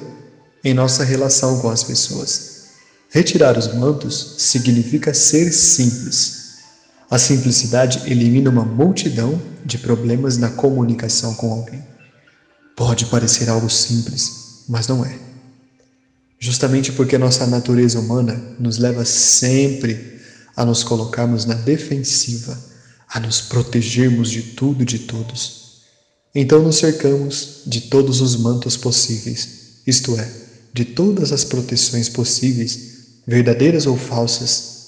em 0.63 0.73
nossa 0.73 1.03
relação 1.03 1.59
com 1.59 1.69
as 1.69 1.83
pessoas. 1.83 2.61
Retirar 3.09 3.57
os 3.57 3.73
mantos 3.73 4.35
significa 4.37 5.13
ser 5.13 5.51
simples 5.51 6.40
a 7.11 7.19
simplicidade 7.19 8.09
elimina 8.09 8.49
uma 8.49 8.63
multidão 8.63 9.39
de 9.65 9.77
problemas 9.77 10.37
na 10.37 10.49
comunicação 10.49 11.33
com 11.35 11.51
alguém. 11.51 11.83
Pode 12.73 13.05
parecer 13.07 13.49
algo 13.49 13.69
simples, 13.69 14.63
mas 14.69 14.87
não 14.87 15.03
é. 15.03 15.19
Justamente 16.39 16.93
porque 16.93 17.17
nossa 17.17 17.45
natureza 17.45 17.99
humana 17.99 18.41
nos 18.57 18.77
leva 18.77 19.03
sempre 19.03 20.21
a 20.55 20.63
nos 20.63 20.85
colocarmos 20.85 21.43
na 21.43 21.53
defensiva, 21.53 22.57
a 23.09 23.19
nos 23.19 23.41
protegermos 23.41 24.31
de 24.31 24.41
tudo 24.41 24.83
e 24.83 24.85
de 24.85 24.99
todos. 24.99 25.81
Então 26.33 26.63
nos 26.63 26.77
cercamos 26.77 27.63
de 27.67 27.81
todos 27.81 28.21
os 28.21 28.37
mantos 28.37 28.77
possíveis, 28.77 29.81
isto 29.85 30.17
é, 30.17 30.31
de 30.73 30.85
todas 30.85 31.33
as 31.33 31.43
proteções 31.43 32.07
possíveis, 32.07 33.19
verdadeiras 33.27 33.85
ou 33.85 33.97
falsas, 33.97 34.80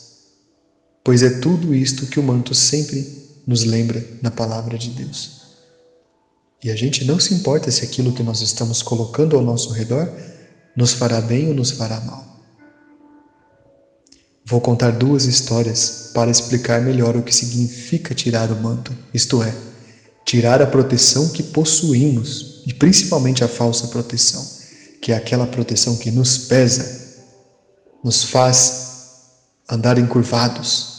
pois 1.04 1.22
é 1.22 1.30
tudo 1.40 1.76
isto 1.76 2.08
que 2.08 2.20
o 2.20 2.24
manto 2.24 2.56
sempre 2.56 3.24
nos 3.46 3.64
lembra 3.64 4.06
na 4.22 4.32
palavra 4.32 4.78
de 4.78 4.90
Deus. 4.90 5.42
E 6.64 6.72
a 6.72 6.76
gente 6.76 7.04
não 7.04 7.20
se 7.20 7.34
importa 7.34 7.70
se 7.70 7.84
aquilo 7.84 8.14
que 8.14 8.24
nós 8.24 8.42
estamos 8.42 8.82
colocando 8.82 9.36
ao 9.36 9.44
nosso 9.44 9.72
redor 9.72 10.10
nos 10.76 10.94
fará 10.94 11.20
bem 11.20 11.50
ou 11.50 11.54
nos 11.54 11.72
fará 11.72 12.00
mal. 12.02 12.34
Vou 14.46 14.62
contar 14.62 14.92
duas 14.92 15.26
histórias 15.26 16.12
para 16.14 16.32
explicar 16.32 16.82
melhor 16.82 17.16
o 17.16 17.24
que 17.24 17.34
significa 17.34 18.16
tirar 18.16 18.52
o 18.52 18.62
manto, 18.62 18.96
isto 19.14 19.42
é, 19.44 19.54
tirar 20.26 20.62
a 20.62 20.68
proteção 20.68 21.30
que 21.30 21.44
possuímos 21.44 22.64
e 22.66 22.74
principalmente 22.74 23.44
a 23.44 23.48
falsa 23.48 23.88
proteção, 23.88 24.46
que 25.02 25.12
é 25.12 25.16
aquela 25.16 25.48
proteção 25.48 25.98
que 25.98 26.12
nos 26.12 26.38
pesa, 26.38 27.24
nos 28.04 28.24
faz 28.24 28.84
andar 29.70 29.98
encurvados, 29.98 30.93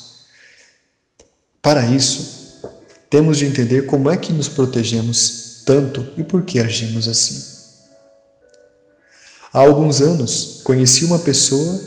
para 1.65 1.87
isso, 1.87 2.61
temos 3.09 3.39
de 3.39 3.47
entender 3.47 3.87
como 3.87 4.11
é 4.11 4.19
que 4.19 4.35
nos 4.35 4.49
protegemos 4.49 5.63
tanto 5.65 6.07
e 6.15 6.23
por 6.23 6.43
que 6.43 6.61
agimos 6.61 7.09
assim. 7.09 7.43
Há 9.51 9.61
alguns 9.61 10.03
anos, 10.03 10.61
conheci 10.63 11.07
uma 11.07 11.19
pessoa 11.19 11.81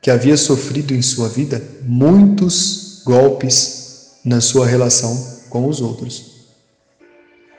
que 0.00 0.08
havia 0.08 0.36
sofrido 0.36 0.94
em 0.94 1.02
sua 1.02 1.28
vida 1.28 1.60
muitos 1.82 3.02
golpes 3.04 4.12
na 4.24 4.40
sua 4.40 4.68
relação 4.68 5.40
com 5.50 5.66
os 5.66 5.80
outros. 5.80 6.46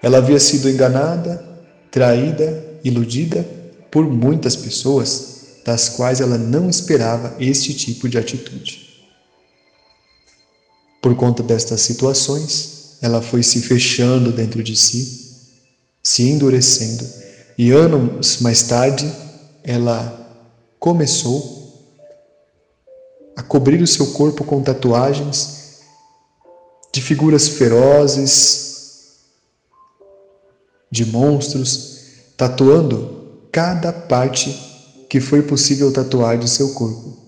Ela 0.02 0.20
havia 0.20 0.40
sido 0.40 0.70
enganada, 0.70 1.44
traída, 1.92 2.64
iludida 2.86 3.46
por 3.92 4.06
muitas 4.06 4.56
pessoas, 4.56 5.60
das 5.66 5.90
quais 5.90 6.22
ela 6.22 6.38
não 6.38 6.70
esperava 6.70 7.36
este 7.38 7.74
tipo 7.74 8.08
de 8.08 8.18
atitude. 8.18 8.83
Por 11.04 11.18
conta 11.18 11.44
destas 11.44 11.82
situações, 11.82 12.96
ela 13.02 13.22
foi 13.22 13.44
se 13.44 13.62
fechando 13.62 14.32
dentro 14.32 14.64
de 14.64 14.74
si, 14.74 15.36
se 16.02 16.24
endurecendo, 16.30 17.06
e 17.58 17.72
anos 17.72 18.38
mais 18.40 18.64
tarde 18.64 19.12
ela 19.66 20.48
começou 20.80 21.92
a 23.36 23.44
cobrir 23.44 23.82
o 23.82 23.88
seu 23.88 24.14
corpo 24.14 24.46
com 24.46 24.64
tatuagens 24.64 25.82
de 26.94 27.02
figuras 27.02 27.50
ferozes, 27.50 29.16
de 30.90 31.06
monstros, 31.06 31.98
tatuando 32.38 33.42
cada 33.52 33.92
parte 33.92 34.58
que 35.10 35.20
foi 35.20 35.42
possível 35.42 35.92
tatuar 35.92 36.38
de 36.38 36.50
seu 36.50 36.74
corpo. 36.74 37.23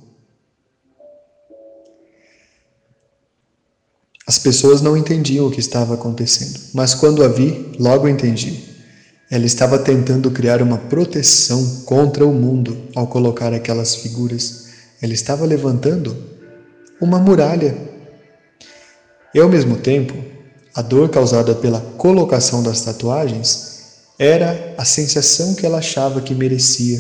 As 4.27 4.39
pessoas 4.39 4.81
não 4.81 4.97
entendiam 4.97 5.45
o 5.45 5.51
que 5.51 5.59
estava 5.59 5.93
acontecendo, 5.93 6.59
mas 6.73 6.95
quando 6.95 7.23
a 7.23 7.27
vi, 7.27 7.73
logo 7.77 8.07
entendi. 8.07 8.63
Ela 9.29 9.45
estava 9.45 9.77
tentando 9.77 10.31
criar 10.31 10.61
uma 10.61 10.77
proteção 10.77 11.83
contra 11.85 12.25
o 12.25 12.33
mundo 12.33 12.75
ao 12.95 13.07
colocar 13.07 13.53
aquelas 13.53 13.95
figuras. 13.95 14.65
Ela 15.01 15.13
estava 15.13 15.45
levantando 15.45 16.15
uma 16.99 17.19
muralha. 17.19 17.75
E 19.33 19.39
ao 19.39 19.49
mesmo 19.49 19.77
tempo, 19.77 20.15
a 20.73 20.81
dor 20.81 21.09
causada 21.09 21.53
pela 21.53 21.79
colocação 21.97 22.63
das 22.63 22.81
tatuagens 22.81 23.75
era 24.17 24.73
a 24.77 24.85
sensação 24.85 25.53
que 25.53 25.65
ela 25.65 25.79
achava 25.79 26.21
que 26.21 26.33
merecia. 26.33 26.99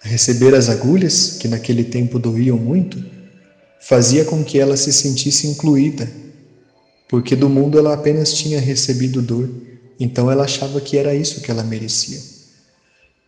Receber 0.00 0.54
as 0.54 0.68
agulhas, 0.68 1.38
que 1.40 1.48
naquele 1.48 1.84
tempo 1.84 2.18
doíam 2.18 2.56
muito, 2.56 3.17
fazia 3.80 4.24
com 4.24 4.44
que 4.44 4.58
ela 4.58 4.76
se 4.76 4.92
sentisse 4.92 5.46
incluída, 5.46 6.08
porque 7.08 7.34
do 7.34 7.48
mundo 7.48 7.78
ela 7.78 7.94
apenas 7.94 8.34
tinha 8.34 8.60
recebido 8.60 9.22
dor, 9.22 9.48
então 9.98 10.30
ela 10.30 10.44
achava 10.44 10.80
que 10.80 10.96
era 10.96 11.14
isso 11.14 11.40
que 11.40 11.50
ela 11.50 11.62
merecia. 11.62 12.20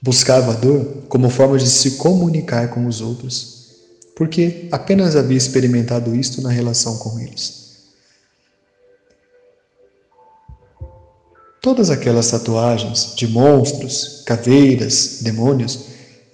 Buscava 0.03 0.53
a 0.53 0.57
dor 0.57 1.05
como 1.09 1.31
forma 1.31 1.59
de 1.59 1.69
se 1.69 1.93
comunicar 1.93 2.69
com 2.69 2.87
os 2.87 3.01
outros, 3.01 3.61
porque 4.15 4.69
apenas 4.71 5.17
havia 5.17 5.37
experimentado 5.37 6.15
isto 6.15 6.43
na 6.43 6.51
relação 6.51 6.99
com 6.99 7.19
eles. 7.19 7.61
Todas 11.63 11.91
aquelas 11.91 12.31
tatuagens 12.31 13.15
de 13.15 13.27
monstros, 13.27 14.23
caveiras, 14.25 15.19
demônios, 15.21 15.81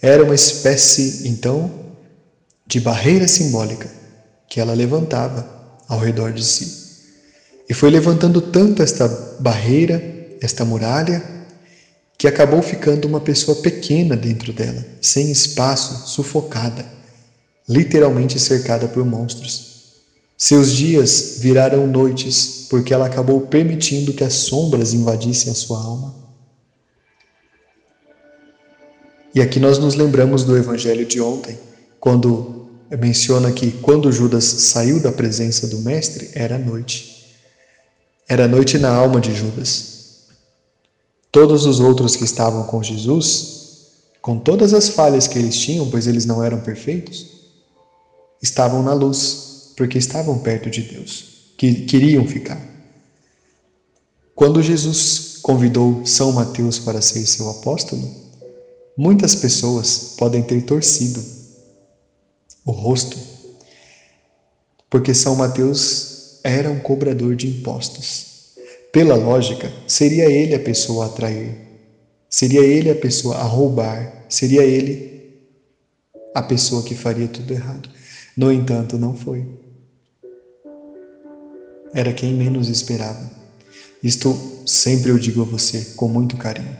eram 0.01 0.27
uma 0.27 0.35
espécie, 0.35 1.27
então, 1.29 1.71
de 2.65 2.79
barreira 2.79 3.27
simbólica 3.27 3.96
que 4.49 4.61
ela 4.61 4.75
levantava 4.75 5.49
ao 5.89 5.99
redor 5.99 6.33
de 6.33 6.45
si. 6.45 6.87
E 7.69 7.75
foi 7.75 7.91
levantando 7.91 8.41
tanto 8.41 8.83
esta 8.83 9.09
barreira, 9.41 10.03
esta 10.41 10.65
muralha, 10.65 11.23
que 12.19 12.27
acabou 12.27 12.63
ficando 12.63 13.07
uma 13.07 13.21
pessoa 13.21 13.61
pequena 13.61 14.17
dentro 14.17 14.53
dela, 14.53 14.85
sem 15.03 15.31
espaço, 15.31 16.09
sufocada, 16.09 16.87
literalmente 17.69 18.39
cercada 18.39 18.89
por 18.89 19.05
monstros. 19.05 19.67
Seus 20.39 20.73
dias 20.73 21.37
viraram 21.39 21.87
noites, 21.87 22.67
porque 22.71 22.93
ela 22.93 23.07
acabou 23.07 23.43
permitindo 23.43 24.13
que 24.13 24.25
as 24.25 24.35
sombras 24.35 24.93
invadissem 24.93 25.51
a 25.51 25.55
sua 25.55 25.83
alma. 25.83 26.15
E 29.35 29.41
aqui 29.41 29.61
nós 29.61 29.79
nos 29.79 29.95
lembramos 29.95 30.45
do 30.45 30.57
evangelho 30.57 31.05
de 31.05 31.21
ontem, 31.21 31.59
quando 32.01 32.56
menciona 32.91 33.53
que 33.53 33.73
quando 33.73 34.13
Judas 34.13 34.45
saiu 34.45 35.01
da 35.01 35.11
presença 35.11 35.67
do 35.67 35.79
Mestre, 35.79 36.31
era 36.35 36.59
noite. 36.59 37.35
Era 38.29 38.47
noite 38.47 38.79
na 38.79 38.95
alma 38.95 39.21
de 39.21 39.35
Judas. 39.35 40.27
Todos 41.31 41.67
os 41.67 41.81
outros 41.81 42.17
que 42.17 42.25
estavam 42.25 42.65
com 42.65 42.83
Jesus 42.83 43.57
com 44.27 44.41
todas 44.41 44.75
as 44.75 44.89
falhas 44.89 45.29
que 45.29 45.39
eles 45.39 45.57
tinham, 45.57 45.89
pois 45.89 46.09
eles 46.09 46.27
não 46.27 46.43
eram 46.43 46.59
perfeitos, 46.59 47.29
estavam 48.43 48.83
na 48.83 48.93
luz, 48.93 49.71
porque 49.77 49.99
estavam 49.99 50.41
perto 50.41 50.69
de 50.69 50.83
Deus, 50.83 51.53
que 51.57 51.85
queriam 51.85 52.27
ficar. 52.27 52.61
Quando 54.35 54.61
Jesus 54.61 55.39
convidou 55.41 56.05
São 56.05 56.33
Mateus 56.33 56.77
para 56.77 57.01
ser 57.01 57.25
seu 57.25 57.49
apóstolo, 57.49 58.03
muitas 58.99 59.37
pessoas 59.37 60.17
podem 60.19 60.43
ter 60.43 60.63
torcido 60.63 61.23
o 62.67 62.73
rosto, 62.73 63.17
porque 64.91 65.15
São 65.15 65.37
Mateus 65.37 66.41
era 66.43 66.69
um 66.69 66.81
cobrador 66.81 67.37
de 67.37 67.47
impostos. 67.47 68.57
Pela 68.93 69.15
lógica, 69.15 69.73
seria 69.87 70.25
ele 70.25 70.55
a 70.55 70.59
pessoa 70.59 71.07
a 71.07 71.09
trair, 71.09 71.57
seria 72.29 72.63
ele 72.63 72.91
a 72.91 72.95
pessoa 72.97 73.37
a 73.37 73.43
roubar, 73.45 74.25
seria 74.29 74.65
ele 74.65 75.39
a 76.35 76.43
pessoa 76.43 76.83
que 76.83 76.95
faria 76.95 77.29
tudo 77.29 77.53
errado. 77.53 77.89
No 78.37 78.51
entanto, 78.53 78.99
não 78.99 79.17
foi. 79.17 79.47
Era 81.95 82.13
quem 82.13 82.35
menos 82.35 82.69
esperava. 82.69 83.31
Isto 84.03 84.37
sempre 84.67 85.11
eu 85.11 85.19
digo 85.19 85.43
a 85.43 85.45
você 85.45 85.93
com 85.97 86.09
muito 86.09 86.37
carinho. 86.37 86.77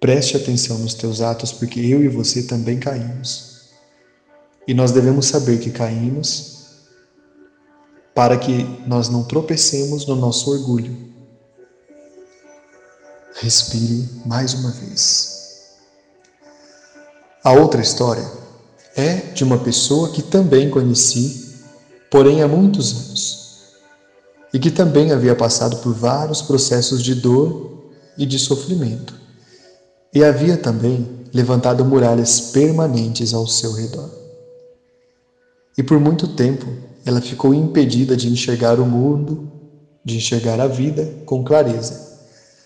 Preste 0.00 0.36
atenção 0.36 0.78
nos 0.78 0.94
teus 0.94 1.20
atos, 1.20 1.52
porque 1.52 1.80
eu 1.80 2.04
e 2.04 2.08
você 2.08 2.42
também 2.44 2.78
caímos. 2.78 3.55
E 4.66 4.74
nós 4.74 4.92
devemos 4.92 5.26
saber 5.26 5.58
que 5.58 5.70
caímos 5.70 6.56
para 8.14 8.36
que 8.36 8.64
nós 8.86 9.08
não 9.08 9.22
tropecemos 9.22 10.06
no 10.06 10.16
nosso 10.16 10.50
orgulho. 10.50 10.96
Respire 13.34 14.08
mais 14.24 14.54
uma 14.54 14.70
vez. 14.70 15.76
A 17.44 17.52
outra 17.52 17.80
história 17.80 18.26
é 18.96 19.16
de 19.34 19.44
uma 19.44 19.58
pessoa 19.58 20.10
que 20.10 20.22
também 20.22 20.70
conheci, 20.70 21.54
porém 22.10 22.42
há 22.42 22.48
muitos 22.48 22.92
anos 22.92 23.46
e 24.56 24.58
que 24.58 24.70
também 24.70 25.12
havia 25.12 25.36
passado 25.36 25.76
por 25.82 25.92
vários 25.92 26.40
processos 26.40 27.02
de 27.02 27.14
dor 27.14 27.90
e 28.16 28.24
de 28.24 28.38
sofrimento, 28.38 29.14
e 30.14 30.24
havia 30.24 30.56
também 30.56 31.26
levantado 31.34 31.84
muralhas 31.84 32.40
permanentes 32.40 33.34
ao 33.34 33.46
seu 33.46 33.72
redor. 33.72 34.25
E 35.76 35.82
por 35.82 36.00
muito 36.00 36.28
tempo 36.28 36.66
ela 37.04 37.20
ficou 37.20 37.54
impedida 37.54 38.16
de 38.16 38.28
enxergar 38.28 38.80
o 38.80 38.86
mundo, 38.86 39.50
de 40.04 40.16
enxergar 40.16 40.60
a 40.60 40.66
vida 40.66 41.22
com 41.24 41.44
clareza. 41.44 42.18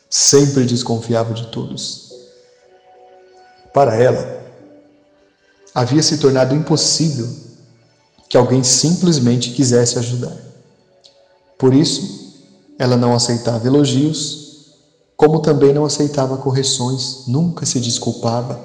Sempre 0.08 0.64
desconfiava 0.64 1.34
de 1.34 1.48
todos. 1.48 2.10
Para 3.72 3.94
ela, 3.94 4.42
havia 5.74 6.02
se 6.02 6.18
tornado 6.18 6.54
impossível 6.54 7.28
que 8.28 8.36
alguém 8.36 8.62
simplesmente 8.62 9.50
quisesse 9.50 9.98
ajudar. 9.98 10.36
Por 11.58 11.74
isso, 11.74 12.34
ela 12.78 12.96
não 12.96 13.14
aceitava 13.14 13.66
elogios, 13.66 14.40
como 15.16 15.40
também 15.40 15.74
não 15.74 15.84
aceitava 15.84 16.38
correções, 16.38 17.24
nunca 17.26 17.66
se 17.66 17.78
desculpava. 17.78 18.58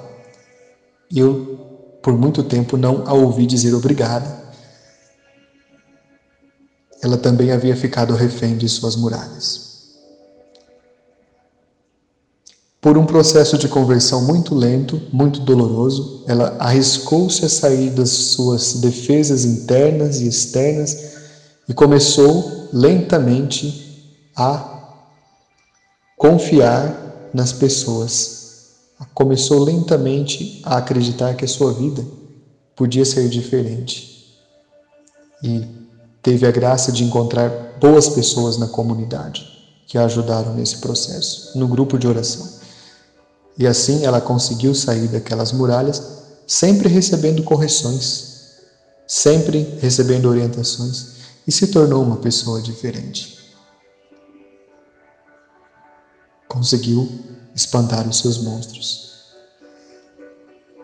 Eu, 1.14 1.75
por 2.02 2.16
muito 2.16 2.42
tempo, 2.42 2.76
não 2.76 3.06
a 3.06 3.12
ouvi 3.12 3.46
dizer 3.46 3.74
obrigada. 3.74 4.44
Ela 7.02 7.16
também 7.16 7.52
havia 7.52 7.76
ficado 7.76 8.14
refém 8.14 8.56
de 8.56 8.68
suas 8.68 8.96
muralhas. 8.96 9.66
Por 12.80 12.96
um 12.96 13.04
processo 13.04 13.58
de 13.58 13.66
conversão 13.66 14.24
muito 14.24 14.54
lento, 14.54 15.02
muito 15.12 15.40
doloroso, 15.40 16.22
ela 16.28 16.56
arriscou-se 16.60 17.44
a 17.44 17.48
sair 17.48 17.90
das 17.90 18.10
suas 18.10 18.74
defesas 18.74 19.44
internas 19.44 20.20
e 20.20 20.28
externas 20.28 21.16
e 21.68 21.74
começou 21.74 22.68
lentamente 22.72 24.12
a 24.36 24.92
confiar 26.16 27.30
nas 27.34 27.52
pessoas. 27.52 28.35
Começou 29.12 29.62
lentamente 29.62 30.60
a 30.64 30.78
acreditar 30.78 31.34
que 31.34 31.44
a 31.44 31.48
sua 31.48 31.72
vida 31.72 32.04
podia 32.74 33.04
ser 33.04 33.28
diferente. 33.28 34.38
E 35.42 35.66
teve 36.22 36.46
a 36.46 36.50
graça 36.50 36.90
de 36.90 37.04
encontrar 37.04 37.76
boas 37.80 38.08
pessoas 38.08 38.56
na 38.56 38.68
comunidade 38.68 39.56
que 39.86 39.96
a 39.96 40.04
ajudaram 40.04 40.54
nesse 40.54 40.78
processo, 40.78 41.56
no 41.58 41.68
grupo 41.68 41.98
de 41.98 42.06
oração. 42.06 42.46
E 43.58 43.66
assim 43.66 44.04
ela 44.04 44.20
conseguiu 44.20 44.74
sair 44.74 45.08
daquelas 45.08 45.52
muralhas, 45.52 46.02
sempre 46.46 46.88
recebendo 46.88 47.42
correções, 47.42 48.56
sempre 49.06 49.78
recebendo 49.80 50.26
orientações 50.26 51.16
e 51.46 51.52
se 51.52 51.68
tornou 51.68 52.02
uma 52.02 52.16
pessoa 52.16 52.60
diferente. 52.60 53.36
Conseguiu 56.48 57.08
espantar 57.56 58.06
os 58.06 58.18
seus 58.18 58.36
monstros. 58.36 59.06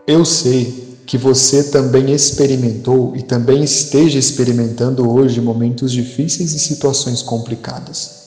Eu 0.07 0.25
sei 0.25 0.97
que 1.05 1.17
você 1.17 1.65
também 1.65 2.11
experimentou 2.11 3.15
e 3.15 3.21
também 3.21 3.63
esteja 3.63 4.17
experimentando 4.17 5.09
hoje 5.09 5.39
momentos 5.39 5.91
difíceis 5.91 6.53
e 6.53 6.59
situações 6.59 7.21
complicadas. 7.21 8.23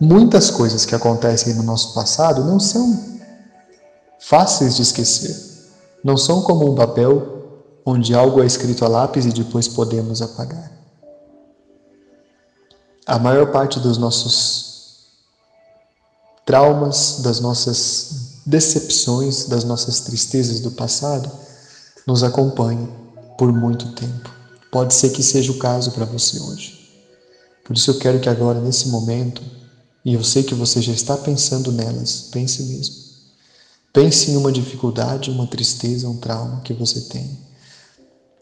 Muitas 0.00 0.50
coisas 0.50 0.84
que 0.84 0.96
acontecem 0.96 1.54
no 1.54 1.62
nosso 1.62 1.94
passado 1.94 2.42
não 2.44 2.58
são 2.58 3.20
fáceis 4.18 4.74
de 4.74 4.82
esquecer, 4.82 5.36
não 6.02 6.16
são 6.16 6.42
como 6.42 6.72
um 6.72 6.74
papel 6.74 7.60
onde 7.86 8.14
algo 8.14 8.42
é 8.42 8.46
escrito 8.46 8.84
a 8.84 8.88
lápis 8.88 9.26
e 9.26 9.32
depois 9.32 9.68
podemos 9.68 10.20
apagar. 10.20 10.72
A 13.06 13.18
maior 13.18 13.52
parte 13.52 13.78
dos 13.78 13.98
nossos 13.98 14.71
traumas, 16.44 17.20
das 17.20 17.40
nossas 17.40 18.40
decepções, 18.44 19.44
das 19.44 19.64
nossas 19.64 20.00
tristezas 20.00 20.60
do 20.60 20.70
passado 20.70 21.30
nos 22.06 22.22
acompanha 22.22 22.88
por 23.38 23.52
muito 23.52 23.92
tempo. 23.92 24.30
Pode 24.70 24.94
ser 24.94 25.10
que 25.10 25.22
seja 25.22 25.52
o 25.52 25.58
caso 25.58 25.92
para 25.92 26.04
você 26.04 26.40
hoje. 26.40 26.80
Por 27.64 27.76
isso 27.76 27.90
eu 27.90 27.98
quero 27.98 28.18
que 28.18 28.28
agora, 28.28 28.60
nesse 28.60 28.88
momento, 28.88 29.42
e 30.04 30.14
eu 30.14 30.24
sei 30.24 30.42
que 30.42 30.54
você 30.54 30.82
já 30.82 30.92
está 30.92 31.16
pensando 31.16 31.70
nelas, 31.70 32.28
pense 32.32 32.62
mesmo. 32.64 32.94
Pense 33.92 34.30
em 34.30 34.36
uma 34.36 34.50
dificuldade, 34.50 35.30
uma 35.30 35.46
tristeza, 35.46 36.08
um 36.08 36.16
trauma 36.16 36.60
que 36.62 36.72
você 36.72 37.02
tem 37.02 37.38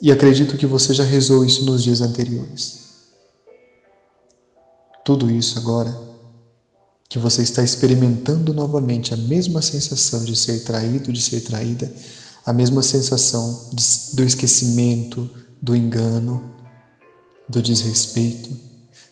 e 0.03 0.11
acredito 0.11 0.57
que 0.57 0.67
você 0.67 0.95
já 0.95 1.05
rezou 1.05 1.45
isso 1.45 1.65
nos 1.65 1.83
dias 1.83 2.01
anteriores. 2.01 2.81
Tudo 5.05 5.31
isso 5.31 5.59
agora, 5.59 5.95
que 7.11 7.19
você 7.19 7.43
está 7.43 7.61
experimentando 7.61 8.55
novamente 8.55 9.13
a 9.13 9.17
mesma 9.17 9.61
sensação 9.61 10.25
de 10.25 10.37
ser 10.37 10.63
traído, 10.63 11.13
de 11.13 11.21
ser 11.21 11.41
traída, 11.41 11.93
a 12.47 12.53
mesma 12.53 12.85
sensação 12.85 13.69
de, 13.73 13.85
do 14.15 14.23
esquecimento, 14.23 15.29
do 15.61 15.75
engano, 15.75 16.55
do 17.49 17.61
desrespeito, 17.61 18.49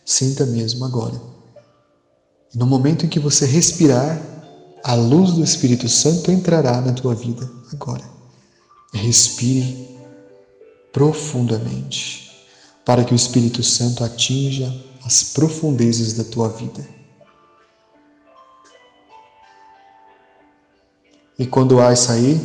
sinta 0.05 0.45
mesmo 0.45 0.85
agora. 0.85 1.21
No 2.55 2.65
momento 2.65 3.05
em 3.05 3.09
que 3.09 3.19
você 3.19 3.45
respirar, 3.45 4.17
a 4.81 4.93
luz 4.93 5.33
do 5.33 5.43
Espírito 5.43 5.89
Santo 5.89 6.31
entrará 6.31 6.79
na 6.79 6.93
tua 6.93 7.13
vida 7.13 7.51
agora. 7.73 8.09
Respire 8.93 9.89
profundamente, 10.93 12.47
para 12.85 13.03
que 13.03 13.13
o 13.13 13.15
Espírito 13.15 13.61
Santo 13.61 14.05
atinja 14.05 14.73
as 15.03 15.21
profundezas 15.21 16.13
da 16.13 16.23
tua 16.23 16.47
vida. 16.47 16.98
E 21.39 21.47
quando 21.47 21.79
ar 21.79 21.95
sair, 21.95 22.37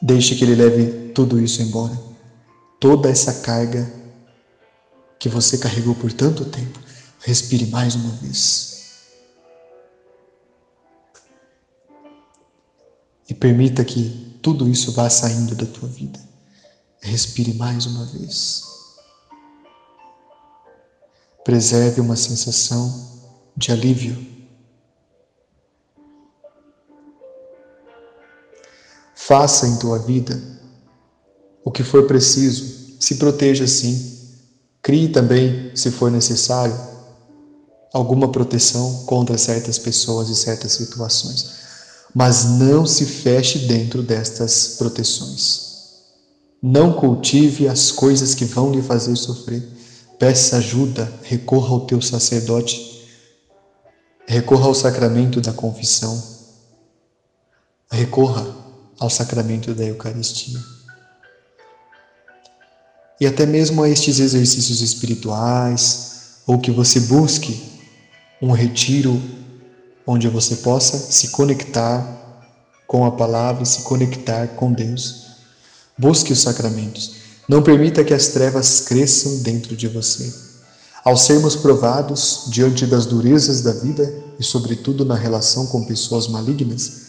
deixe 0.00 0.36
que 0.36 0.44
ele 0.44 0.54
leve 0.54 1.12
tudo 1.14 1.40
isso 1.40 1.62
embora. 1.62 1.98
Toda 2.78 3.08
essa 3.08 3.40
carga 3.40 3.90
que 5.18 5.30
você 5.30 5.56
carregou 5.56 5.94
por 5.94 6.12
tanto 6.12 6.44
tempo. 6.44 6.78
Respire 7.20 7.64
mais 7.66 7.94
uma 7.94 8.10
vez. 8.16 8.76
E 13.26 13.32
permita 13.34 13.82
que 13.82 14.38
tudo 14.42 14.68
isso 14.68 14.92
vá 14.92 15.08
saindo 15.08 15.54
da 15.54 15.66
tua 15.66 15.88
vida. 15.88 16.20
Respire 17.00 17.54
mais 17.54 17.86
uma 17.86 18.04
vez. 18.04 18.64
Preserve 21.42 22.02
uma 22.02 22.16
sensação 22.16 23.24
de 23.56 23.72
alívio. 23.72 24.35
Faça 29.26 29.66
em 29.66 29.76
tua 29.76 29.98
vida 29.98 30.40
o 31.64 31.70
que 31.70 31.82
for 31.82 32.06
preciso. 32.06 32.96
Se 33.00 33.16
proteja 33.16 33.66
sim. 33.66 34.18
Crie 34.80 35.08
também, 35.08 35.72
se 35.74 35.90
for 35.90 36.12
necessário, 36.12 36.78
alguma 37.92 38.30
proteção 38.30 39.04
contra 39.04 39.36
certas 39.36 39.78
pessoas 39.78 40.28
e 40.28 40.36
certas 40.36 40.72
situações. 40.72 41.56
mas 42.14 42.44
não 42.44 42.86
se 42.86 43.04
feche 43.04 43.58
dentro 43.66 44.02
destas 44.02 44.76
proteções. 44.78 45.66
Não 46.62 46.92
cultive 46.94 47.68
as 47.68 47.92
coisas 47.92 48.34
que 48.34 48.46
vão 48.46 48.72
lhe 48.72 48.80
fazer 48.80 49.14
sofrer. 49.16 49.62
Peça 50.18 50.56
ajuda, 50.56 51.12
recorra 51.22 51.70
ao 51.70 51.80
teu 51.84 52.00
sacerdote, 52.00 53.06
recorra 54.26 54.66
ao 54.66 54.74
sacramento 54.74 55.42
da 55.42 55.52
confissão, 55.52 56.22
recorra 57.90 58.65
ao 58.98 59.10
sacramento 59.10 59.74
da 59.74 59.84
Eucaristia. 59.84 60.58
E 63.20 63.26
até 63.26 63.46
mesmo 63.46 63.82
a 63.82 63.88
estes 63.88 64.18
exercícios 64.18 64.80
espirituais, 64.80 66.40
ou 66.46 66.58
que 66.58 66.70
você 66.70 67.00
busque 67.00 67.62
um 68.40 68.52
retiro 68.52 69.20
onde 70.06 70.28
você 70.28 70.56
possa 70.56 70.96
se 70.98 71.28
conectar 71.28 72.16
com 72.86 73.04
a 73.04 73.10
palavra 73.10 73.64
se 73.64 73.82
conectar 73.82 74.46
com 74.48 74.72
Deus. 74.72 75.26
Busque 75.98 76.32
os 76.32 76.40
sacramentos. 76.40 77.16
Não 77.48 77.62
permita 77.62 78.04
que 78.04 78.14
as 78.14 78.28
trevas 78.28 78.80
cresçam 78.80 79.38
dentro 79.38 79.76
de 79.76 79.88
você. 79.88 80.32
Ao 81.04 81.16
sermos 81.16 81.54
provados 81.54 82.44
diante 82.48 82.86
das 82.86 83.06
durezas 83.06 83.60
da 83.60 83.72
vida 83.72 84.12
e, 84.38 84.44
sobretudo, 84.44 85.04
na 85.04 85.14
relação 85.14 85.66
com 85.66 85.84
pessoas 85.84 86.26
malignas, 86.26 87.06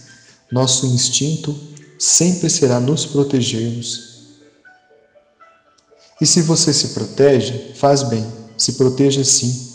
nosso 0.52 0.86
instinto 0.86 1.56
sempre 1.98 2.50
será 2.50 2.80
nos 2.80 3.06
protegermos. 3.06 4.08
E 6.20 6.26
se 6.26 6.42
você 6.42 6.74
se 6.74 6.90
protege, 6.90 7.74
faz 7.76 8.04
bem, 8.04 8.26
se 8.58 8.74
proteja 8.74 9.24
sim. 9.24 9.68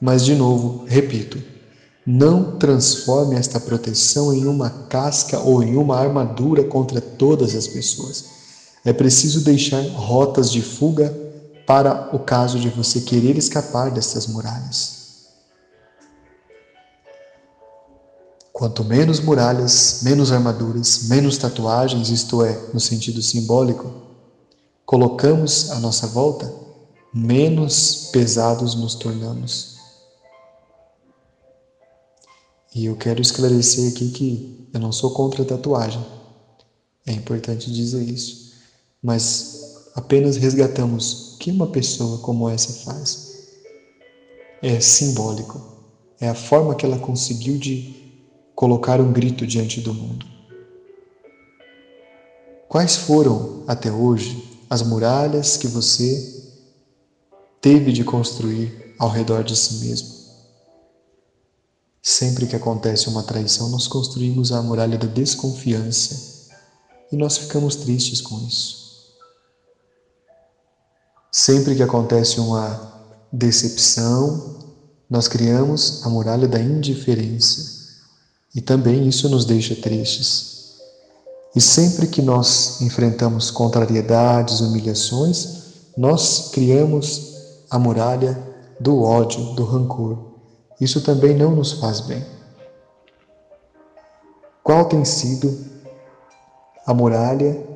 Mas, 0.00 0.24
de 0.24 0.34
novo, 0.34 0.84
repito, 0.86 1.42
não 2.06 2.56
transforme 2.56 3.36
esta 3.36 3.58
proteção 3.58 4.32
em 4.32 4.46
uma 4.46 4.70
casca 4.70 5.38
ou 5.40 5.62
em 5.62 5.76
uma 5.76 5.98
armadura 5.98 6.64
contra 6.64 7.00
todas 7.00 7.54
as 7.54 7.66
pessoas. 7.66 8.24
É 8.84 8.92
preciso 8.92 9.40
deixar 9.40 9.82
rotas 9.88 10.50
de 10.50 10.62
fuga 10.62 11.14
para 11.66 12.14
o 12.14 12.18
caso 12.18 12.58
de 12.58 12.68
você 12.68 13.00
querer 13.00 13.36
escapar 13.36 13.90
destas 13.90 14.26
muralhas. 14.26 14.97
Quanto 18.58 18.82
menos 18.82 19.20
muralhas, 19.20 20.00
menos 20.02 20.32
armaduras, 20.32 21.04
menos 21.04 21.38
tatuagens, 21.38 22.08
isto 22.08 22.42
é, 22.42 22.60
no 22.74 22.80
sentido 22.80 23.22
simbólico, 23.22 23.88
colocamos 24.84 25.70
à 25.70 25.78
nossa 25.78 26.08
volta, 26.08 26.52
menos 27.14 28.08
pesados 28.10 28.74
nos 28.74 28.96
tornamos. 28.96 29.76
E 32.74 32.86
eu 32.86 32.96
quero 32.96 33.22
esclarecer 33.22 33.92
aqui 33.92 34.10
que 34.10 34.68
eu 34.74 34.80
não 34.80 34.90
sou 34.90 35.12
contra 35.12 35.44
a 35.44 35.46
tatuagem. 35.46 36.04
É 37.06 37.12
importante 37.12 37.72
dizer 37.72 38.02
isso. 38.02 38.54
Mas 39.00 39.84
apenas 39.94 40.36
resgatamos 40.36 41.34
o 41.34 41.38
que 41.38 41.52
uma 41.52 41.68
pessoa 41.68 42.18
como 42.18 42.48
essa 42.48 42.72
faz. 42.72 43.38
É 44.60 44.80
simbólico. 44.80 45.62
É 46.20 46.28
a 46.28 46.34
forma 46.34 46.74
que 46.74 46.84
ela 46.84 46.98
conseguiu 46.98 47.56
de 47.56 48.07
colocar 48.58 49.00
um 49.00 49.12
grito 49.12 49.46
diante 49.46 49.80
do 49.80 49.94
mundo. 49.94 50.26
Quais 52.68 52.96
foram, 52.96 53.62
até 53.68 53.88
hoje, 53.88 54.58
as 54.68 54.82
muralhas 54.82 55.56
que 55.56 55.68
você 55.68 56.44
teve 57.60 57.92
de 57.92 58.02
construir 58.02 58.96
ao 58.98 59.10
redor 59.10 59.44
de 59.44 59.54
si 59.54 59.74
mesmo? 59.74 60.08
Sempre 62.02 62.48
que 62.48 62.56
acontece 62.56 63.08
uma 63.08 63.22
traição, 63.22 63.68
nós 63.68 63.86
construímos 63.86 64.50
a 64.50 64.60
muralha 64.60 64.98
da 64.98 65.06
desconfiança 65.06 66.50
e 67.12 67.16
nós 67.16 67.38
ficamos 67.38 67.76
tristes 67.76 68.20
com 68.20 68.44
isso. 68.44 69.14
Sempre 71.30 71.76
que 71.76 71.82
acontece 71.84 72.40
uma 72.40 73.04
decepção, 73.32 74.56
nós 75.08 75.28
criamos 75.28 76.04
a 76.04 76.08
muralha 76.08 76.48
da 76.48 76.58
indiferença 76.58 77.77
e 78.54 78.60
também 78.60 79.06
isso 79.06 79.28
nos 79.28 79.44
deixa 79.44 79.74
tristes. 79.76 80.78
E 81.54 81.60
sempre 81.60 82.06
que 82.06 82.22
nós 82.22 82.80
enfrentamos 82.80 83.50
contrariedades, 83.50 84.60
humilhações, 84.60 85.58
nós 85.96 86.50
criamos 86.52 87.34
a 87.70 87.78
muralha 87.78 88.40
do 88.78 89.02
ódio, 89.02 89.54
do 89.54 89.64
rancor. 89.64 90.18
Isso 90.80 91.00
também 91.00 91.36
não 91.36 91.54
nos 91.54 91.72
faz 91.72 92.00
bem. 92.00 92.24
Qual 94.62 94.84
tem 94.84 95.04
sido 95.04 95.66
a 96.86 96.94
muralha 96.94 97.66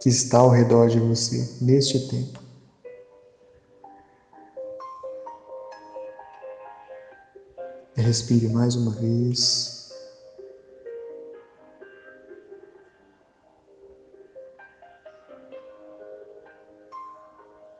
que 0.00 0.08
está 0.08 0.38
ao 0.38 0.50
redor 0.50 0.88
de 0.88 0.98
você 0.98 1.56
neste 1.60 2.08
tempo? 2.08 2.40
Respire 7.96 8.48
mais 8.48 8.76
uma 8.76 8.92
vez. 8.92 9.75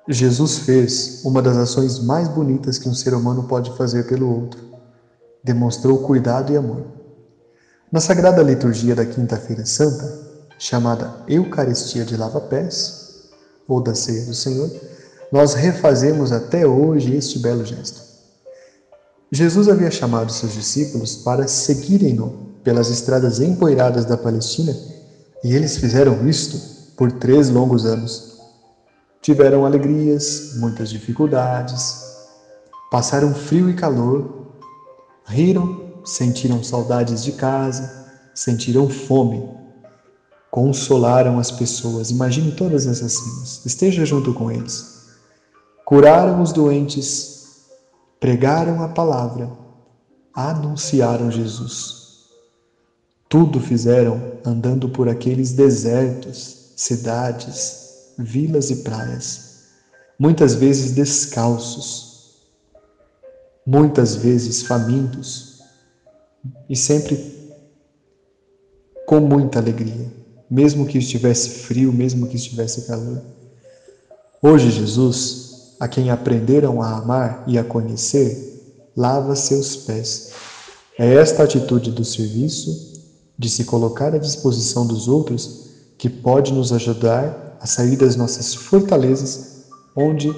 Jesus 0.08 0.58
fez 0.58 1.22
uma 1.24 1.42
das 1.42 1.56
ações 1.56 1.98
mais 1.98 2.28
bonitas 2.28 2.78
que 2.78 2.88
um 2.88 2.94
ser 2.94 3.12
humano 3.12 3.44
pode 3.44 3.76
fazer 3.76 4.04
pelo 4.06 4.30
outro. 4.30 4.62
Demonstrou 5.42 5.98
cuidado 5.98 6.52
e 6.52 6.56
amor. 6.56 6.84
Na 7.90 8.00
sagrada 8.00 8.42
liturgia 8.42 8.94
da 8.94 9.04
Quinta-feira 9.04 9.66
Santa, 9.66 10.26
chamada 10.58 11.12
Eucaristia 11.26 12.04
de 12.04 12.16
Lava-Pés, 12.16 13.30
ou 13.66 13.80
da 13.80 13.94
Ceia 13.94 14.24
do 14.26 14.34
Senhor, 14.34 14.70
nós 15.32 15.54
refazemos 15.54 16.30
até 16.30 16.66
hoje 16.66 17.14
este 17.14 17.38
belo 17.40 17.64
gesto. 17.64 18.00
Jesus 19.30 19.68
havia 19.68 19.90
chamado 19.90 20.30
seus 20.30 20.52
discípulos 20.52 21.16
para 21.16 21.48
seguirem-no 21.48 22.46
pelas 22.62 22.90
estradas 22.90 23.40
empoeiradas 23.40 24.04
da 24.04 24.16
Palestina 24.16 24.76
e 25.42 25.54
eles 25.54 25.76
fizeram 25.76 26.28
isto 26.28 26.58
por 26.96 27.10
três 27.10 27.50
longos 27.50 27.84
anos. 27.84 28.35
Tiveram 29.26 29.66
alegrias, 29.66 30.52
muitas 30.54 30.88
dificuldades, 30.88 32.00
passaram 32.92 33.34
frio 33.34 33.68
e 33.68 33.74
calor, 33.74 34.52
riram, 35.26 36.00
sentiram 36.04 36.62
saudades 36.62 37.24
de 37.24 37.32
casa, 37.32 38.06
sentiram 38.32 38.88
fome, 38.88 39.50
consolaram 40.48 41.40
as 41.40 41.50
pessoas. 41.50 42.12
Imagine 42.12 42.52
todas 42.52 42.86
essas 42.86 43.14
cenas, 43.14 43.66
esteja 43.66 44.06
junto 44.06 44.32
com 44.32 44.48
eles. 44.48 45.08
Curaram 45.84 46.40
os 46.40 46.52
doentes, 46.52 47.66
pregaram 48.20 48.80
a 48.80 48.90
palavra, 48.90 49.50
anunciaram 50.32 51.32
Jesus. 51.32 52.28
Tudo 53.28 53.58
fizeram 53.58 54.38
andando 54.44 54.88
por 54.88 55.08
aqueles 55.08 55.50
desertos, 55.50 56.74
cidades, 56.76 57.85
vilas 58.18 58.70
e 58.70 58.76
praias, 58.76 59.64
muitas 60.18 60.54
vezes 60.54 60.92
descalços, 60.92 62.36
muitas 63.66 64.16
vezes 64.16 64.62
famintos 64.62 65.60
e 66.68 66.76
sempre 66.76 67.34
com 69.06 69.20
muita 69.20 69.58
alegria, 69.58 70.12
mesmo 70.50 70.86
que 70.86 70.98
estivesse 70.98 71.50
frio, 71.50 71.92
mesmo 71.92 72.26
que 72.26 72.36
estivesse 72.36 72.86
calor. 72.86 73.22
Hoje, 74.42 74.70
Jesus, 74.70 75.74
a 75.78 75.88
quem 75.88 76.10
aprenderam 76.10 76.80
a 76.82 76.96
amar 76.96 77.44
e 77.46 77.58
a 77.58 77.64
conhecer, 77.64 78.90
lava 78.96 79.36
seus 79.36 79.76
pés. 79.76 80.32
É 80.98 81.14
esta 81.14 81.42
atitude 81.42 81.90
do 81.90 82.04
serviço, 82.04 82.94
de 83.38 83.50
se 83.50 83.64
colocar 83.64 84.14
à 84.14 84.18
disposição 84.18 84.86
dos 84.86 85.08
outros, 85.08 85.66
que 85.98 86.08
pode 86.08 86.52
nos 86.52 86.72
ajudar 86.72 87.45
a 87.60 87.66
sair 87.66 87.96
das 87.96 88.16
nossas 88.16 88.54
fortalezas, 88.54 89.66
onde 89.94 90.34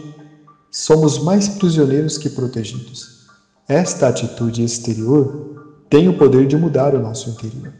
somos 0.70 1.18
mais 1.18 1.48
prisioneiros 1.48 2.18
que 2.18 2.28
protegidos. 2.28 3.26
Esta 3.68 4.08
atitude 4.08 4.62
exterior 4.62 5.84
tem 5.90 6.08
o 6.08 6.16
poder 6.16 6.46
de 6.46 6.56
mudar 6.56 6.94
o 6.94 7.00
nosso 7.00 7.30
interior. 7.30 7.72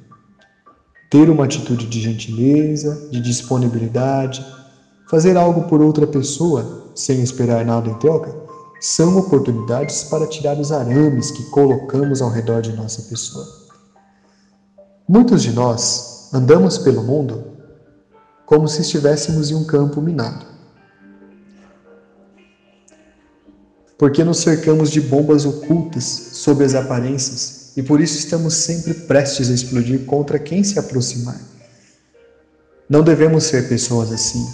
Ter 1.11 1.31
uma 1.31 1.45
atitude 1.45 1.87
de 1.87 2.01
gentileza, 2.01 3.09
de 3.11 3.21
disponibilidade, 3.21 4.45
fazer 5.09 5.37
algo 5.37 5.63
por 5.63 5.81
outra 5.81 6.07
pessoa 6.07 6.93
sem 6.95 7.23
esperar 7.23 7.65
nada 7.65 7.89
em 7.89 7.95
troca, 7.95 8.35
são 8.81 9.19
oportunidades 9.19 10.05
para 10.05 10.27
tirar 10.27 10.59
os 10.59 10.71
arames 10.71 11.31
que 11.31 11.45
colocamos 11.51 12.21
ao 12.21 12.31
redor 12.31 12.61
de 12.61 12.73
nossa 12.73 13.03
pessoa. 13.03 13.47
Muitos 15.09 15.43
de 15.43 15.53
nós 15.53 16.29
andamos 16.33 16.77
pelo 16.79 17.03
mundo 17.03 17.48
como 18.49 18.67
se 18.67 18.81
estivéssemos 18.81 19.51
em 19.51 19.55
um 19.55 19.63
campo 19.63 20.01
minado. 20.01 20.47
Porque 23.99 24.25
nos 24.25 24.39
cercamos 24.39 24.91
de 24.91 25.03
bombas 25.03 25.45
ocultas 25.45 26.05
sob 26.33 26.65
as 26.65 26.75
aparências 26.75 27.73
e 27.77 27.83
por 27.83 28.01
isso 28.01 28.17
estamos 28.17 28.55
sempre 28.55 28.95
prestes 28.95 29.51
a 29.51 29.53
explodir 29.53 30.07
contra 30.07 30.39
quem 30.39 30.65
se 30.65 30.79
aproximar. 30.79 31.39
Não 32.89 33.03
devemos 33.03 33.45
ser 33.45 33.69
pessoas 33.69 34.11
assim, 34.11 34.49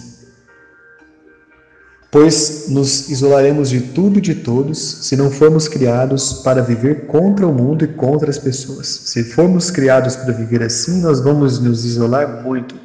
pois 2.11 2.64
nos 2.70 3.09
isolaremos 3.09 3.70
de 3.70 3.80
tudo 3.80 4.18
e 4.18 4.22
de 4.22 4.35
todos 4.35 5.07
se 5.07 5.14
não 5.14 5.30
formos 5.30 5.68
criados 5.68 6.33
para 6.42 6.62
viver 6.62 7.07
contra 7.07 7.46
o 7.46 7.54
mundo 7.54 7.85
e 7.85 7.88
contra 7.88 8.28
as 8.28 8.38
pessoas. 8.38 8.88
Se 8.88 9.22
formos 9.22 9.70
criados 9.70 10.16
para 10.16 10.33
viver 10.33 10.64
assim, 10.64 11.00
nós 11.00 11.20
vamos 11.20 11.61
nos 11.61 11.85
isolar 11.85 12.42
muito. 12.42 12.84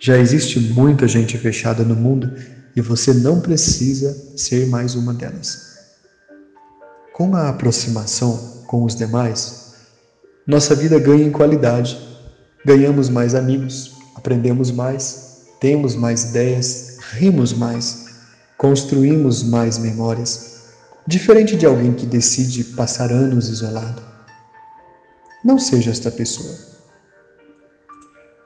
Já 0.00 0.16
existe 0.18 0.60
muita 0.60 1.08
gente 1.08 1.36
fechada 1.38 1.84
no 1.84 1.94
mundo 1.94 2.32
e 2.74 2.80
você 2.80 3.12
não 3.12 3.40
precisa 3.40 4.16
ser 4.36 4.66
mais 4.66 4.94
uma 4.94 5.12
delas. 5.12 5.78
Com 7.12 7.34
a 7.34 7.48
aproximação 7.48 8.62
com 8.66 8.84
os 8.84 8.94
demais, 8.94 9.74
nossa 10.46 10.74
vida 10.74 10.98
ganha 10.98 11.24
em 11.24 11.32
qualidade, 11.32 11.98
ganhamos 12.64 13.08
mais 13.08 13.34
amigos, 13.34 13.92
aprendemos 14.14 14.70
mais, 14.70 15.42
temos 15.60 15.96
mais 15.96 16.24
ideias, 16.24 16.98
rimos 17.12 17.52
mais 17.52 18.08
construímos 18.58 19.44
mais 19.44 19.78
memórias, 19.78 20.64
diferente 21.06 21.56
de 21.56 21.64
alguém 21.64 21.94
que 21.94 22.04
decide 22.04 22.64
passar 22.64 23.12
anos 23.12 23.48
isolado. 23.48 24.02
Não 25.44 25.60
seja 25.60 25.92
esta 25.92 26.10
pessoa. 26.10 26.52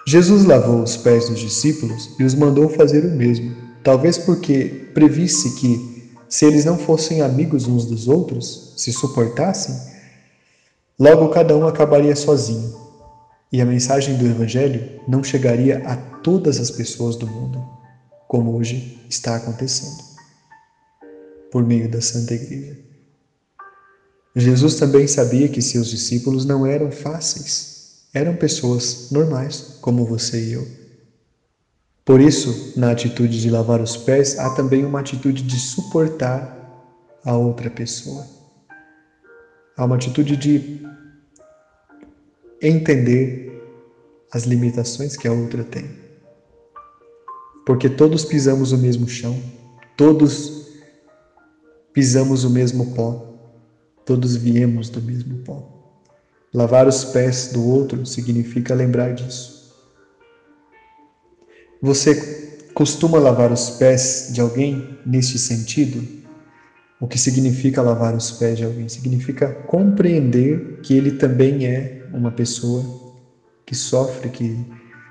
Jesus 0.06 0.44
lavou 0.44 0.82
os 0.82 0.96
pés 0.96 1.28
dos 1.28 1.38
discípulos 1.38 2.10
e 2.18 2.24
os 2.24 2.34
mandou 2.34 2.68
fazer 2.68 3.04
o 3.04 3.10
mesmo, 3.10 3.54
talvez 3.84 4.18
porque 4.18 4.88
previsse 4.92 5.54
que, 5.56 6.12
se 6.28 6.44
eles 6.44 6.64
não 6.64 6.76
fossem 6.76 7.20
amigos 7.20 7.66
uns 7.66 7.84
dos 7.86 8.08
outros, 8.08 8.74
se 8.76 8.92
suportassem, 8.92 9.74
logo 10.98 11.28
cada 11.28 11.56
um 11.56 11.66
acabaria 11.66 12.16
sozinho 12.16 12.74
e 13.52 13.60
a 13.60 13.66
mensagem 13.66 14.16
do 14.16 14.26
Evangelho 14.26 15.00
não 15.06 15.22
chegaria 15.22 15.86
a 15.86 15.96
todas 15.96 16.58
as 16.58 16.70
pessoas 16.70 17.16
do 17.16 17.26
mundo 17.26 17.62
como 18.26 18.56
hoje 18.56 18.98
está 19.10 19.36
acontecendo, 19.36 20.02
por 21.50 21.62
meio 21.62 21.86
da 21.86 22.00
Santa 22.00 22.32
Igreja. 22.32 22.78
Jesus 24.34 24.76
também 24.76 25.06
sabia 25.06 25.50
que 25.50 25.60
seus 25.60 25.90
discípulos 25.90 26.46
não 26.46 26.66
eram 26.66 26.90
fáceis, 26.90 27.71
eram 28.12 28.37
pessoas 28.37 29.11
normais, 29.11 29.79
como 29.81 30.05
você 30.05 30.44
e 30.44 30.53
eu. 30.53 30.66
Por 32.05 32.20
isso, 32.20 32.79
na 32.79 32.90
atitude 32.90 33.40
de 33.40 33.48
lavar 33.48 33.81
os 33.81 33.96
pés, 33.96 34.38
há 34.38 34.55
também 34.55 34.85
uma 34.85 35.01
atitude 35.01 35.42
de 35.42 35.59
suportar 35.59 36.59
a 37.25 37.37
outra 37.37 37.70
pessoa. 37.70 38.27
Há 39.77 39.85
uma 39.85 39.96
atitude 39.96 40.37
de 40.37 40.83
entender 42.61 43.51
as 44.33 44.44
limitações 44.44 45.16
que 45.16 45.29
a 45.29 45.33
outra 45.33 45.64
tem 45.64 46.03
porque 47.64 47.88
todos 47.88 48.25
pisamos 48.25 48.72
o 48.72 48.79
mesmo 48.79 49.09
chão, 49.09 49.38
todos 49.96 50.66
pisamos 51.92 52.44
o 52.44 52.51
mesmo 52.51 52.92
pó, 52.94 53.38
todos 54.05 54.37
viemos 54.37 54.88
do 54.88 55.01
mesmo 55.01 55.38
pó. 55.38 55.71
Lavar 56.52 56.86
os 56.86 57.04
pés 57.04 57.52
do 57.52 57.64
outro 57.64 58.04
significa 58.04 58.74
lembrar 58.74 59.14
disso. 59.14 59.72
Você 61.80 62.14
costuma 62.74 63.18
lavar 63.18 63.50
os 63.52 63.70
pés 63.70 64.30
de 64.32 64.40
alguém 64.40 64.98
neste 65.04 65.38
sentido? 65.38 66.06
O 67.00 67.08
que 67.08 67.18
significa 67.18 67.82
lavar 67.82 68.14
os 68.14 68.30
pés 68.32 68.58
de 68.58 68.64
alguém? 68.64 68.88
Significa 68.88 69.48
compreender 69.66 70.80
que 70.82 70.94
ele 70.94 71.12
também 71.12 71.66
é 71.66 72.06
uma 72.12 72.30
pessoa 72.30 72.84
que 73.66 73.74
sofre, 73.74 74.28
que 74.28 74.56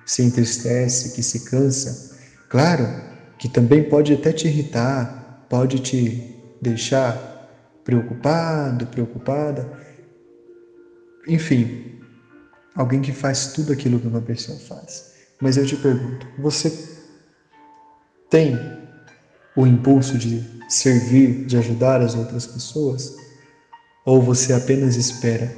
se 0.06 0.24
entristece, 0.24 1.12
que 1.14 1.24
se 1.24 1.42
cansa, 1.42 2.12
Claro 2.52 2.86
que 3.40 3.48
também 3.48 3.82
pode 3.82 4.12
até 4.12 4.34
te 4.34 4.46
irritar, 4.46 5.46
pode 5.50 5.80
te 5.80 6.22
deixar 6.62 7.18
preocupado, 7.82 8.88
preocupada. 8.88 9.72
Enfim, 11.28 12.02
alguém 12.76 13.02
que 13.02 13.12
faz 13.12 13.48
tudo 13.48 13.72
aquilo 13.72 14.00
que 14.00 14.08
uma 14.08 14.22
pessoa 14.22 14.58
faz. 14.60 15.12
Mas 15.42 15.58
eu 15.58 15.66
te 15.66 15.76
pergunto, 15.76 16.28
você 16.38 16.72
tem 18.30 18.58
o 19.56 19.68
impulso 19.68 20.18
de 20.18 20.44
servir, 20.70 21.46
de 21.46 21.58
ajudar 21.58 22.02
as 22.02 22.16
outras 22.16 22.48
pessoas? 22.48 23.16
Ou 24.06 24.22
você 24.22 24.54
apenas 24.54 24.96
espera 24.96 25.56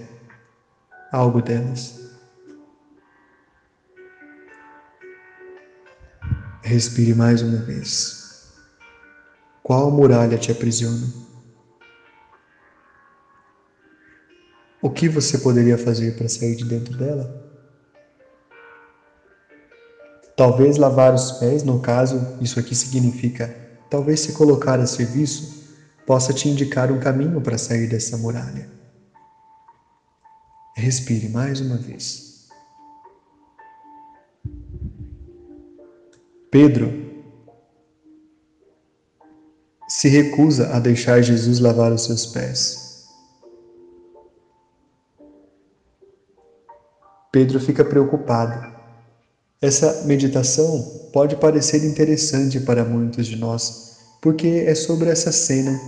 algo 1.12 1.42
delas? 1.42 1.96
Respire 6.64 7.14
mais 7.14 7.42
uma 7.42 7.58
vez. 7.58 8.22
Qual 9.62 9.92
muralha 9.92 10.38
te 10.38 10.52
aprisiona? 10.52 11.23
O 14.84 14.90
que 14.90 15.08
você 15.08 15.38
poderia 15.38 15.78
fazer 15.78 16.14
para 16.14 16.28
sair 16.28 16.58
de 16.58 16.66
dentro 16.66 16.98
dela? 16.98 17.42
Talvez 20.36 20.76
lavar 20.76 21.14
os 21.14 21.32
pés, 21.32 21.64
no 21.64 21.80
caso, 21.80 22.36
isso 22.42 22.60
aqui 22.60 22.76
significa 22.76 23.56
talvez 23.90 24.20
se 24.20 24.34
colocar 24.34 24.82
a 24.82 24.86
serviço, 24.86 25.64
possa 26.06 26.34
te 26.34 26.50
indicar 26.50 26.92
um 26.92 27.00
caminho 27.00 27.40
para 27.40 27.58
sair 27.58 27.88
dessa 27.88 28.18
muralha. 28.18 28.70
Respire 30.76 31.30
mais 31.30 31.62
uma 31.62 31.78
vez. 31.78 32.50
Pedro 36.52 36.92
se 39.88 40.10
recusa 40.10 40.76
a 40.76 40.80
deixar 40.82 41.22
Jesus 41.22 41.60
lavar 41.60 41.94
os 41.94 42.04
seus 42.04 42.26
pés. 42.26 42.83
Pedro 47.34 47.60
fica 47.60 47.84
preocupado. 47.84 48.64
Essa 49.60 50.04
meditação 50.06 51.10
pode 51.12 51.36
parecer 51.36 51.84
interessante 51.84 52.60
para 52.60 52.86
muitos 52.86 53.26
de 53.26 53.36
nós, 53.36 53.98
porque 54.22 54.64
é 54.68 54.76
sobre 54.76 55.10
essa 55.10 55.32
cena. 55.32 55.82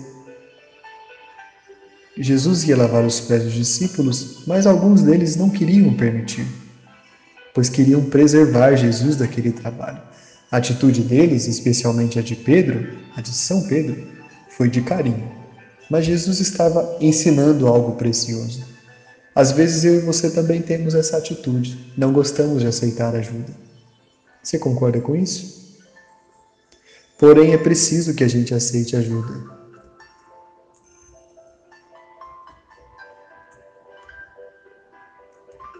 Jesus 2.17 2.63
ia 2.63 2.75
lavar 2.75 3.05
os 3.05 3.21
pés 3.21 3.43
dos 3.43 3.53
discípulos, 3.53 4.43
mas 4.47 4.65
alguns 4.65 5.03
deles 5.03 5.35
não 5.35 5.47
queriam 5.47 5.93
permitir, 5.93 6.47
pois 7.53 7.69
queriam 7.69 8.03
preservar 8.03 8.75
Jesus 8.75 9.15
daquele 9.15 9.51
trabalho. 9.51 10.01
A 10.51 10.57
atitude 10.57 11.01
deles, 11.01 11.45
especialmente 11.45 12.17
a 12.17 12.23
de 12.23 12.35
Pedro, 12.35 12.97
a 13.15 13.21
de 13.21 13.29
São 13.29 13.67
Pedro, 13.67 13.95
foi 14.49 14.67
de 14.67 14.81
carinho. 14.81 15.31
Mas 15.91 16.05
Jesus 16.05 16.39
estava 16.39 16.97
ensinando 16.99 17.67
algo 17.67 17.91
precioso. 17.97 18.74
Às 19.35 19.51
vezes 19.51 19.83
eu 19.83 19.95
e 19.95 19.99
você 19.99 20.31
também 20.31 20.61
temos 20.61 20.95
essa 20.95 21.17
atitude, 21.17 21.93
não 21.97 22.13
gostamos 22.13 22.61
de 22.61 22.67
aceitar 22.67 23.13
ajuda. 23.13 23.53
Você 24.41 24.57
concorda 24.57 25.01
com 25.01 25.13
isso? 25.13 25.75
Porém, 27.17 27.53
é 27.53 27.57
preciso 27.57 28.13
que 28.13 28.23
a 28.23 28.29
gente 28.29 28.53
aceite 28.53 28.95
ajuda. 28.95 29.43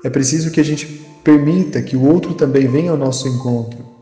É 0.03 0.09
preciso 0.09 0.51
que 0.51 0.59
a 0.59 0.63
gente 0.63 0.85
permita 1.23 1.81
que 1.81 1.95
o 1.95 2.05
outro 2.05 2.33
também 2.33 2.67
venha 2.67 2.91
ao 2.91 2.97
nosso 2.97 3.27
encontro 3.27 3.94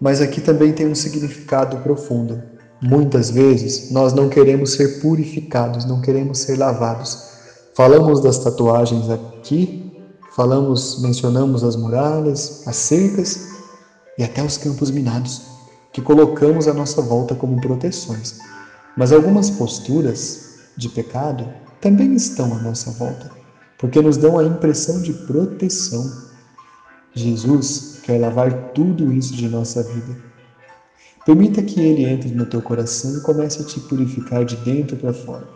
Mas 0.00 0.22
aqui 0.22 0.40
também 0.40 0.72
tem 0.72 0.88
um 0.88 0.94
significado 0.94 1.76
profundo. 1.78 2.42
Muitas 2.80 3.30
vezes 3.30 3.90
nós 3.90 4.14
não 4.14 4.30
queremos 4.30 4.72
ser 4.72 5.00
purificados, 5.00 5.84
não 5.84 6.00
queremos 6.00 6.38
ser 6.38 6.56
lavados. 6.56 7.30
Falamos 7.74 8.20
das 8.20 8.38
tatuagens 8.38 9.10
aqui, 9.10 9.92
falamos, 10.34 11.02
mencionamos 11.02 11.62
as 11.62 11.76
muralhas, 11.76 12.62
as 12.66 12.76
cercas 12.76 13.48
e 14.16 14.24
até 14.24 14.42
os 14.42 14.56
campos 14.56 14.90
minados, 14.90 15.42
que 15.92 16.00
colocamos 16.00 16.66
à 16.66 16.72
nossa 16.72 17.02
volta 17.02 17.34
como 17.34 17.60
proteções. 17.60 18.38
Mas 18.96 19.12
algumas 19.12 19.50
posturas 19.50 20.54
de 20.76 20.88
pecado 20.88 21.46
também 21.80 22.14
estão 22.14 22.54
à 22.54 22.58
nossa 22.58 22.90
volta, 22.92 23.30
porque 23.78 24.00
nos 24.00 24.16
dão 24.16 24.38
a 24.38 24.44
impressão 24.44 25.02
de 25.02 25.12
proteção. 25.12 26.10
Jesus 27.14 27.99
quer 28.10 28.18
lavar 28.18 28.72
tudo 28.72 29.12
isso 29.12 29.36
de 29.36 29.48
nossa 29.48 29.84
vida. 29.84 30.16
Permita 31.24 31.62
que 31.62 31.80
Ele 31.80 32.04
entre 32.04 32.30
no 32.30 32.44
teu 32.44 32.60
coração 32.60 33.16
e 33.16 33.20
comece 33.20 33.62
a 33.62 33.64
te 33.64 33.78
purificar 33.78 34.44
de 34.44 34.56
dentro 34.56 34.96
para 34.96 35.12
fora. 35.12 35.46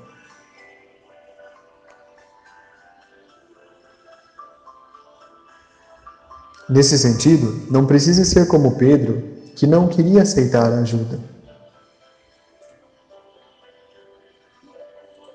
Nesse 6.68 6.96
sentido, 6.96 7.66
não 7.68 7.86
precisa 7.86 8.24
ser 8.24 8.46
como 8.46 8.78
Pedro, 8.78 9.20
que 9.57 9.66
não 9.66 9.88
queria 9.88 10.22
aceitar 10.22 10.72
a 10.72 10.80
ajuda, 10.80 11.18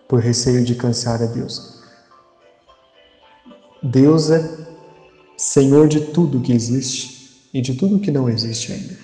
por 0.07 0.19
receio 0.19 0.63
de 0.63 0.73
cansar 0.73 1.21
a 1.21 1.25
Deus. 1.25 1.83
Deus 3.83 4.31
é 4.31 4.68
Senhor 5.39 5.87
de 5.87 6.01
tudo 6.01 6.41
que 6.41 6.51
existe 6.51 7.47
e 7.53 7.61
de 7.61 7.73
tudo 7.73 8.01
que 8.01 8.11
não 8.11 8.29
existe 8.29 8.73
ainda. 8.73 8.97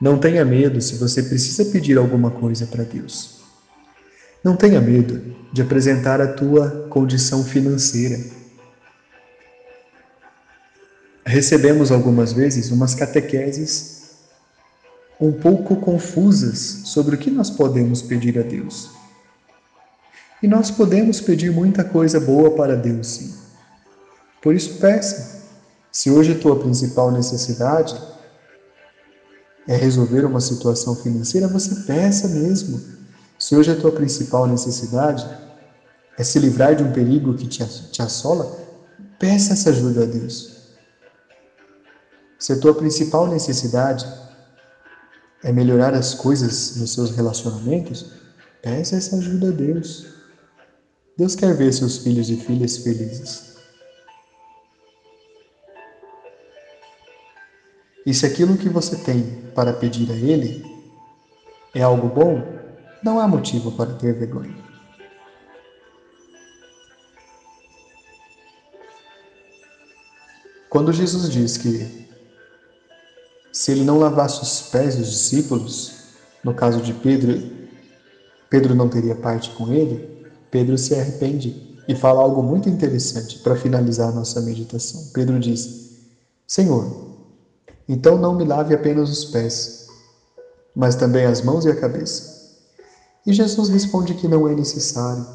Não 0.00 0.18
tenha 0.18 0.42
medo 0.42 0.80
se 0.80 0.96
você 0.96 1.22
precisa 1.22 1.66
pedir 1.66 1.98
alguma 1.98 2.30
coisa 2.30 2.66
para 2.66 2.82
Deus. 2.82 3.42
Não 4.42 4.56
tenha 4.56 4.80
medo 4.80 5.36
de 5.52 5.60
apresentar 5.60 6.18
a 6.18 6.32
tua 6.32 6.86
condição 6.88 7.44
financeira. 7.44 8.18
Recebemos 11.26 11.92
algumas 11.92 12.32
vezes 12.32 12.70
umas 12.70 12.94
catequeses 12.94 14.14
um 15.20 15.30
pouco 15.30 15.76
confusas 15.76 16.58
sobre 16.86 17.16
o 17.16 17.18
que 17.18 17.30
nós 17.30 17.50
podemos 17.50 18.00
pedir 18.00 18.38
a 18.38 18.42
Deus. 18.42 18.92
E 20.42 20.48
nós 20.48 20.70
podemos 20.70 21.20
pedir 21.20 21.52
muita 21.52 21.84
coisa 21.84 22.18
boa 22.18 22.52
para 22.52 22.74
Deus, 22.74 23.06
sim. 23.08 23.43
Por 24.44 24.54
isso, 24.54 24.74
peça. 24.74 25.42
Se 25.90 26.10
hoje 26.10 26.32
a 26.32 26.38
tua 26.38 26.60
principal 26.60 27.10
necessidade 27.10 27.98
é 29.66 29.74
resolver 29.74 30.26
uma 30.26 30.40
situação 30.40 30.94
financeira, 30.94 31.48
você 31.48 31.74
peça 31.86 32.28
mesmo. 32.28 32.78
Se 33.38 33.56
hoje 33.56 33.70
a 33.70 33.76
tua 33.76 33.90
principal 33.90 34.46
necessidade 34.46 35.26
é 36.18 36.22
se 36.22 36.38
livrar 36.38 36.76
de 36.76 36.84
um 36.84 36.92
perigo 36.92 37.32
que 37.32 37.48
te 37.48 38.02
assola, 38.02 38.54
peça 39.18 39.54
essa 39.54 39.70
ajuda 39.70 40.02
a 40.02 40.06
Deus. 40.06 40.74
Se 42.38 42.52
a 42.52 42.58
tua 42.58 42.74
principal 42.74 43.26
necessidade 43.26 44.06
é 45.42 45.52
melhorar 45.52 45.94
as 45.94 46.12
coisas 46.12 46.76
nos 46.76 46.92
seus 46.92 47.10
relacionamentos, 47.12 48.12
peça 48.60 48.96
essa 48.96 49.16
ajuda 49.16 49.48
a 49.48 49.52
Deus. 49.52 50.04
Deus 51.16 51.34
quer 51.34 51.54
ver 51.54 51.72
seus 51.72 51.96
filhos 51.96 52.28
e 52.28 52.36
filhas 52.36 52.76
felizes. 52.76 53.53
E 58.06 58.12
se 58.12 58.26
aquilo 58.26 58.58
que 58.58 58.68
você 58.68 58.96
tem 58.96 59.22
para 59.54 59.72
pedir 59.72 60.10
a 60.10 60.14
Ele 60.14 60.62
é 61.74 61.82
algo 61.82 62.08
bom, 62.08 62.42
não 63.02 63.18
há 63.18 63.26
motivo 63.26 63.72
para 63.72 63.94
ter 63.94 64.14
vergonha. 64.14 64.54
Quando 70.68 70.92
Jesus 70.92 71.30
diz 71.30 71.56
que 71.56 72.04
se 73.52 73.70
ele 73.70 73.84
não 73.84 73.98
lavasse 73.98 74.42
os 74.42 74.60
pés 74.60 74.96
dos 74.96 75.08
discípulos, 75.08 75.92
no 76.42 76.52
caso 76.52 76.82
de 76.82 76.92
Pedro, 76.92 77.40
Pedro 78.50 78.74
não 78.74 78.88
teria 78.88 79.14
parte 79.14 79.50
com 79.50 79.72
ele, 79.72 80.10
Pedro 80.50 80.76
se 80.76 80.94
arrepende 80.94 81.62
e 81.88 81.94
fala 81.94 82.22
algo 82.22 82.42
muito 82.42 82.68
interessante 82.68 83.38
para 83.38 83.54
finalizar 83.54 84.12
nossa 84.12 84.40
meditação. 84.40 85.08
Pedro 85.14 85.38
diz: 85.38 85.92
Senhor, 86.46 87.13
então 87.88 88.16
não 88.18 88.34
me 88.34 88.44
lave 88.44 88.74
apenas 88.74 89.10
os 89.10 89.24
pés, 89.26 89.86
mas 90.74 90.94
também 90.94 91.24
as 91.24 91.42
mãos 91.42 91.64
e 91.64 91.70
a 91.70 91.76
cabeça. 91.76 92.34
E 93.26 93.32
Jesus 93.32 93.68
responde 93.68 94.14
que 94.14 94.28
não 94.28 94.48
é 94.48 94.54
necessário. 94.54 95.26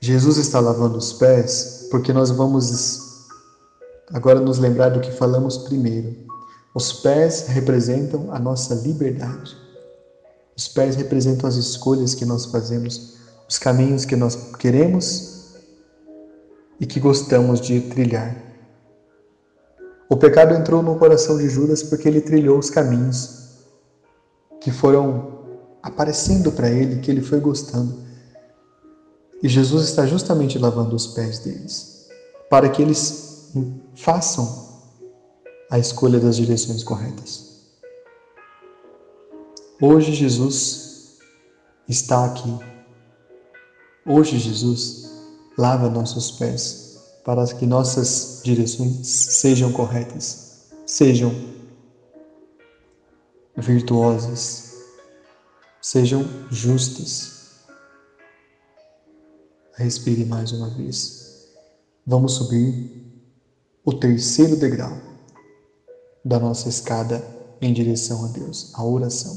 Jesus 0.00 0.36
está 0.36 0.60
lavando 0.60 0.98
os 0.98 1.12
pés 1.12 1.88
porque 1.90 2.12
nós 2.12 2.30
vamos 2.30 3.26
agora 4.12 4.40
nos 4.40 4.58
lembrar 4.58 4.90
do 4.90 5.00
que 5.00 5.10
falamos 5.10 5.58
primeiro. 5.58 6.14
Os 6.74 6.92
pés 6.92 7.46
representam 7.48 8.32
a 8.32 8.38
nossa 8.38 8.74
liberdade. 8.74 9.56
Os 10.56 10.68
pés 10.68 10.96
representam 10.96 11.48
as 11.48 11.56
escolhas 11.56 12.14
que 12.14 12.24
nós 12.24 12.46
fazemos 12.46 13.18
os 13.48 13.58
caminhos 13.58 14.04
que 14.04 14.14
nós 14.14 14.36
queremos 14.58 15.54
e 16.78 16.86
que 16.86 17.00
gostamos 17.00 17.60
de 17.60 17.80
trilhar. 17.80 18.47
O 20.08 20.16
pecado 20.16 20.54
entrou 20.54 20.82
no 20.82 20.98
coração 20.98 21.36
de 21.36 21.48
Judas 21.48 21.82
porque 21.82 22.08
ele 22.08 22.20
trilhou 22.20 22.58
os 22.58 22.70
caminhos 22.70 23.48
que 24.60 24.70
foram 24.70 25.38
aparecendo 25.82 26.50
para 26.50 26.70
ele, 26.70 27.00
que 27.00 27.10
ele 27.10 27.20
foi 27.20 27.40
gostando. 27.40 27.94
E 29.42 29.48
Jesus 29.48 29.88
está 29.88 30.06
justamente 30.06 30.58
lavando 30.58 30.96
os 30.96 31.08
pés 31.08 31.38
deles, 31.40 32.08
para 32.50 32.68
que 32.68 32.82
eles 32.82 33.52
façam 33.94 34.66
a 35.70 35.78
escolha 35.78 36.18
das 36.18 36.36
direções 36.36 36.82
corretas. 36.82 37.46
Hoje 39.80 40.12
Jesus 40.12 41.18
está 41.88 42.24
aqui 42.24 42.58
Hoje, 44.10 44.38
Jesus 44.38 45.12
lava 45.58 45.90
nossos 45.90 46.30
pés 46.30 46.87
para 47.28 47.46
que 47.46 47.66
nossas 47.66 48.40
direções 48.42 49.06
sejam 49.06 49.70
corretas, 49.70 50.62
sejam 50.86 51.30
virtuosas, 53.54 54.72
sejam 55.78 56.24
justas. 56.50 57.66
Respire 59.74 60.24
mais 60.24 60.52
uma 60.52 60.70
vez. 60.70 61.50
Vamos 62.06 62.32
subir 62.32 63.22
o 63.84 63.92
terceiro 63.92 64.56
degrau 64.56 64.96
da 66.24 66.38
nossa 66.38 66.70
escada 66.70 67.22
em 67.60 67.74
direção 67.74 68.24
a 68.24 68.28
Deus, 68.28 68.72
a 68.72 68.82
oração. 68.82 69.36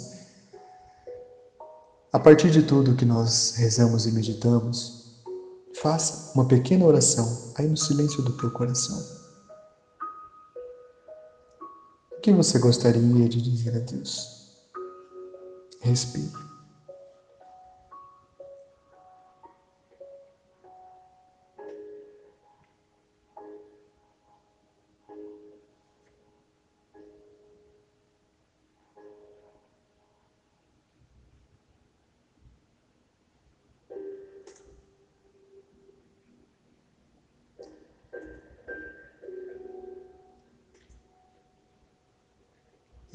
A 2.13 2.19
partir 2.21 2.51
de 2.51 2.63
tudo 2.63 2.95
que 2.95 3.03
nós 3.03 3.55
rezamos 3.57 4.05
e 4.05 4.13
meditamos, 4.13 5.00
faça 5.81 6.31
uma 6.35 6.47
pequena 6.47 6.85
oração 6.85 7.51
aí 7.55 7.67
no 7.67 7.75
silêncio 7.75 8.21
do 8.21 8.37
teu 8.37 8.51
coração. 8.51 9.03
O 12.11 12.21
que 12.21 12.31
você 12.31 12.59
gostaria 12.59 13.27
de 13.27 13.41
dizer 13.41 13.75
a 13.75 13.79
Deus? 13.79 14.51
Respire. 15.81 16.50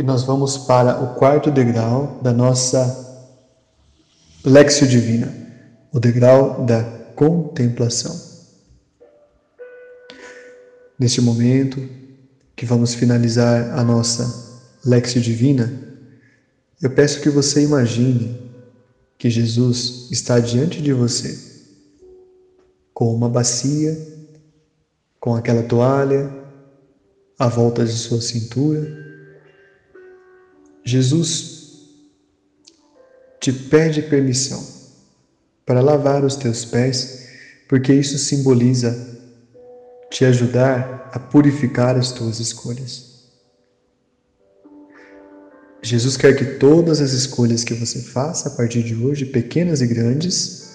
Nós 0.07 0.23
vamos 0.23 0.57
para 0.57 1.03
o 1.03 1.15
quarto 1.15 1.51
degrau 1.51 2.21
da 2.23 2.33
nossa 2.33 3.05
Lexio 4.45 4.87
Divina, 4.87 5.35
o 5.93 5.99
degrau 5.99 6.65
da 6.65 6.85
contemplação. 7.17 8.17
Neste 10.97 11.21
momento 11.21 11.85
que 12.55 12.65
vamos 12.65 12.95
finalizar 12.95 13.77
a 13.77 13.83
nossa 13.83 14.71
Lexio 14.85 15.21
Divina, 15.21 15.73
eu 16.81 16.91
peço 16.91 17.21
que 17.21 17.29
você 17.29 17.65
imagine 17.65 18.41
que 19.19 19.29
Jesus 19.29 20.07
está 20.13 20.39
diante 20.39 20.81
de 20.81 20.93
você 20.93 21.37
com 22.95 23.13
uma 23.13 23.29
bacia, 23.29 23.99
com 25.19 25.35
aquela 25.35 25.65
toalha 25.65 26.33
à 27.37 27.49
volta 27.49 27.85
de 27.85 27.93
sua 27.93 28.21
cintura 28.21 29.06
Jesus 30.87 31.57
te 33.41 33.53
pede 33.53 34.03
permissão 34.03 34.65
para 35.67 35.81
lavar 35.81 36.25
os 36.25 36.37
teus 36.37 36.65
pés, 36.65 37.27
porque 37.69 37.93
isso 37.93 38.17
simboliza 38.17 38.97
te 40.09 40.25
ajudar 40.25 41.11
a 41.13 41.19
purificar 41.19 41.97
as 41.97 42.13
tuas 42.13 42.39
escolhas. 42.39 43.17
Jesus 45.83 46.17
quer 46.17 46.37
que 46.37 46.59
todas 46.59 47.01
as 47.01 47.11
escolhas 47.11 47.65
que 47.65 47.75
você 47.75 48.01
faça 48.01 48.49
a 48.49 48.53
partir 48.53 48.85
de 48.85 48.95
hoje, 48.95 49.27
pequenas 49.27 49.81
e 49.81 49.89
grandes, 49.89 50.71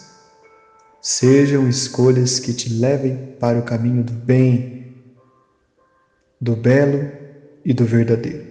sejam 1.01 1.69
escolhas 1.69 2.37
que 2.37 2.53
te 2.53 2.67
levem 2.67 3.37
para 3.39 3.59
o 3.59 3.63
caminho 3.63 4.03
do 4.03 4.11
bem, 4.11 4.93
do 6.39 6.53
belo 6.53 7.09
e 7.63 7.73
do 7.73 7.85
verdadeiro. 7.85 8.50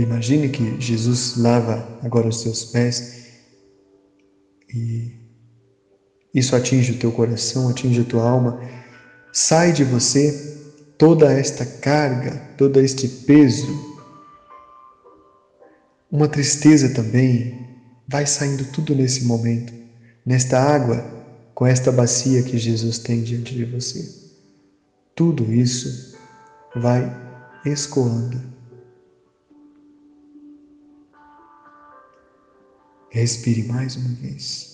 Imagine 0.00 0.48
que 0.48 0.80
Jesus 0.80 1.36
lava 1.36 1.98
agora 2.02 2.28
os 2.28 2.42
teus 2.42 2.64
pés 2.64 3.26
e 4.72 5.12
isso 6.34 6.54
atinge 6.54 6.92
o 6.92 6.98
teu 6.98 7.10
coração, 7.10 7.68
atinge 7.68 8.00
a 8.02 8.04
tua 8.04 8.28
alma 8.28 8.60
sai 9.32 9.72
de 9.72 9.84
você 9.84 10.56
toda 10.96 11.32
esta 11.32 11.64
carga, 11.64 12.36
todo 12.56 12.80
este 12.80 13.06
peso. 13.08 13.66
Uma 16.10 16.28
tristeza 16.28 16.88
também, 16.90 17.68
vai 18.08 18.26
saindo 18.26 18.64
tudo 18.72 18.94
nesse 18.94 19.24
momento, 19.24 19.72
nesta 20.24 20.58
água, 20.58 21.04
com 21.54 21.66
esta 21.66 21.92
bacia 21.92 22.42
que 22.42 22.56
Jesus 22.56 22.98
tem 22.98 23.22
diante 23.22 23.54
de 23.54 23.64
você. 23.64 24.08
Tudo 25.14 25.52
isso 25.52 26.16
vai 26.74 27.10
escoando. 27.64 28.57
Respire 33.10 33.62
mais 33.62 33.96
uma 33.96 34.14
vez. 34.14 34.68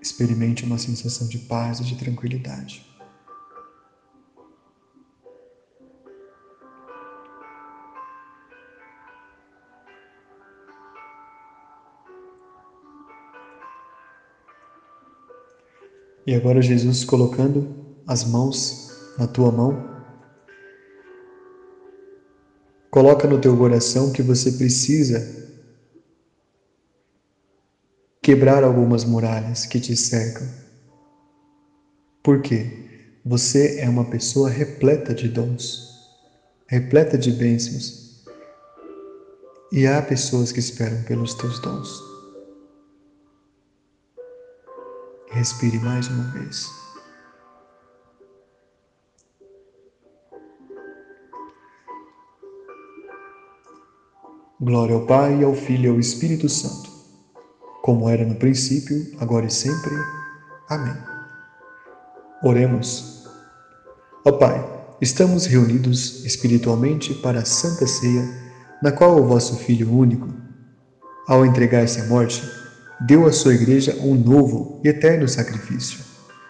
Experimente 0.00 0.64
uma 0.64 0.78
sensação 0.78 1.28
de 1.28 1.38
paz 1.38 1.80
e 1.80 1.84
de 1.84 1.96
tranquilidade. 1.96 2.93
E 16.26 16.34
agora, 16.34 16.62
Jesus 16.62 17.04
colocando 17.04 17.68
as 18.06 18.24
mãos 18.24 18.90
na 19.18 19.26
tua 19.26 19.52
mão, 19.52 19.94
coloca 22.90 23.28
no 23.28 23.40
teu 23.40 23.56
coração 23.56 24.12
que 24.12 24.22
você 24.22 24.52
precisa 24.52 25.44
quebrar 28.22 28.64
algumas 28.64 29.04
muralhas 29.04 29.66
que 29.66 29.78
te 29.78 29.94
cercam. 29.94 30.48
Por 32.22 32.40
quê? 32.40 32.84
Você 33.22 33.80
é 33.80 33.88
uma 33.88 34.06
pessoa 34.06 34.48
repleta 34.48 35.14
de 35.14 35.28
dons, 35.28 36.08
repleta 36.66 37.18
de 37.18 37.30
bênçãos. 37.30 38.24
E 39.70 39.86
há 39.86 40.00
pessoas 40.00 40.52
que 40.52 40.60
esperam 40.60 41.02
pelos 41.02 41.34
teus 41.34 41.58
dons. 41.60 42.13
Respire 45.34 45.78
mais 45.78 46.08
uma 46.08 46.24
vez. 46.30 46.70
Glória 54.60 54.94
ao 54.94 55.04
Pai, 55.06 55.44
ao 55.44 55.54
Filho 55.54 55.84
e 55.84 55.88
ao 55.88 56.00
Espírito 56.00 56.48
Santo 56.48 56.94
como 57.84 58.08
era 58.08 58.24
no 58.24 58.36
princípio, 58.36 59.14
agora 59.20 59.44
e 59.44 59.50
sempre. 59.50 59.92
Amém. 60.70 60.96
Oremos. 62.42 63.26
Ó 64.24 64.32
Pai, 64.32 64.66
estamos 65.02 65.44
reunidos 65.44 66.24
espiritualmente 66.24 67.12
para 67.12 67.40
a 67.40 67.44
Santa 67.44 67.86
Ceia, 67.86 68.26
na 68.82 68.90
qual 68.90 69.18
o 69.18 69.26
vosso 69.26 69.56
Filho 69.56 69.94
único, 69.94 70.26
ao 71.28 71.44
entregar-se 71.44 72.00
à 72.00 72.06
morte, 72.06 72.42
deu 73.00 73.26
à 73.26 73.32
sua 73.32 73.54
Igreja 73.54 73.96
um 74.00 74.14
novo 74.14 74.80
e 74.84 74.88
eterno 74.88 75.28
sacrifício, 75.28 76.00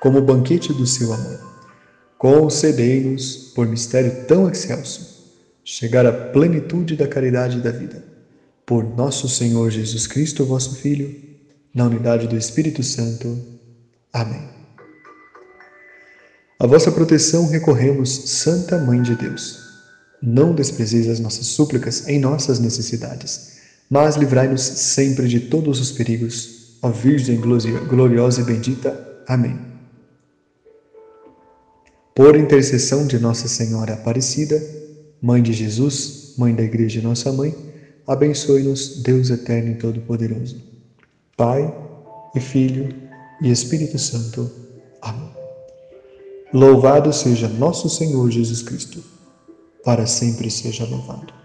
como 0.01 0.21
banquete 0.21 0.73
do 0.73 0.87
seu 0.87 1.13
amor. 1.13 1.41
Concedei-nos, 2.19 3.53
por 3.55 3.67
mistério 3.67 4.25
tão 4.27 4.49
excelso, 4.49 5.35
chegar 5.65 6.07
à 6.07 6.13
plenitude 6.13 6.97
da 6.97 7.09
caridade 7.09 7.59
e 7.59 7.61
da 7.61 7.71
vida 7.71 8.15
por 8.67 8.83
nosso 8.83 9.29
Senhor 9.29 9.71
Jesus 9.71 10.07
Cristo, 10.07 10.45
vosso 10.45 10.77
Filho, 10.77 11.15
na 11.75 11.85
unidade 11.85 12.27
do 12.27 12.37
Espírito 12.37 12.83
Santo. 12.83 13.39
Amém. 14.13 14.49
A 16.59 16.67
vossa 16.67 16.91
proteção 16.91 17.49
recorremos, 17.49 18.11
Santa 18.31 18.79
Mãe 18.79 19.03
de 19.03 19.15
Deus. 19.15 19.63
Não 20.23 20.55
desprezeis 20.55 21.09
as 21.09 21.21
nossas 21.21 21.49
súplicas 21.49 22.09
em 22.09 22.19
nossas 22.19 22.59
necessidades, 22.59 23.59
mas 23.89 24.17
livrai-nos 24.17 24.63
sempre 24.63 25.29
de 25.29 25.41
todos 25.41 25.81
os 25.81 25.93
perigos, 25.93 26.79
ó 26.83 26.89
Virgem 26.91 27.41
gloriosa 27.41 28.41
e 28.41 28.45
bendita. 28.45 29.23
Amém. 29.27 29.59
Por 32.15 32.37
intercessão 32.37 33.07
de 33.07 33.19
Nossa 33.19 33.49
Senhora 33.49 33.95
Aparecida, 33.95 34.63
Mãe 35.21 35.43
de 35.43 35.53
Jesus, 35.53 36.35
Mãe 36.37 36.55
da 36.55 36.63
Igreja 36.63 37.01
Nossa 37.01 37.33
Mãe, 37.33 37.55
abençoe-nos 38.07 39.03
Deus 39.03 39.31
Eterno 39.31 39.73
e 39.73 39.75
Todo-Poderoso, 39.77 40.63
Pai 41.37 41.75
e 42.35 42.41
Filho 42.41 42.95
e 43.43 43.51
Espírito 43.51 43.99
Santo. 43.99 44.51
Amém. 45.03 45.31
Louvado 46.53 47.13
seja 47.13 47.49
nosso 47.49 47.91
Senhor 47.91 48.31
Jesus 48.31 48.63
Cristo, 48.63 49.03
para 49.85 50.07
sempre 50.07 50.51
seja 50.51 50.85
louvado. 50.85 51.44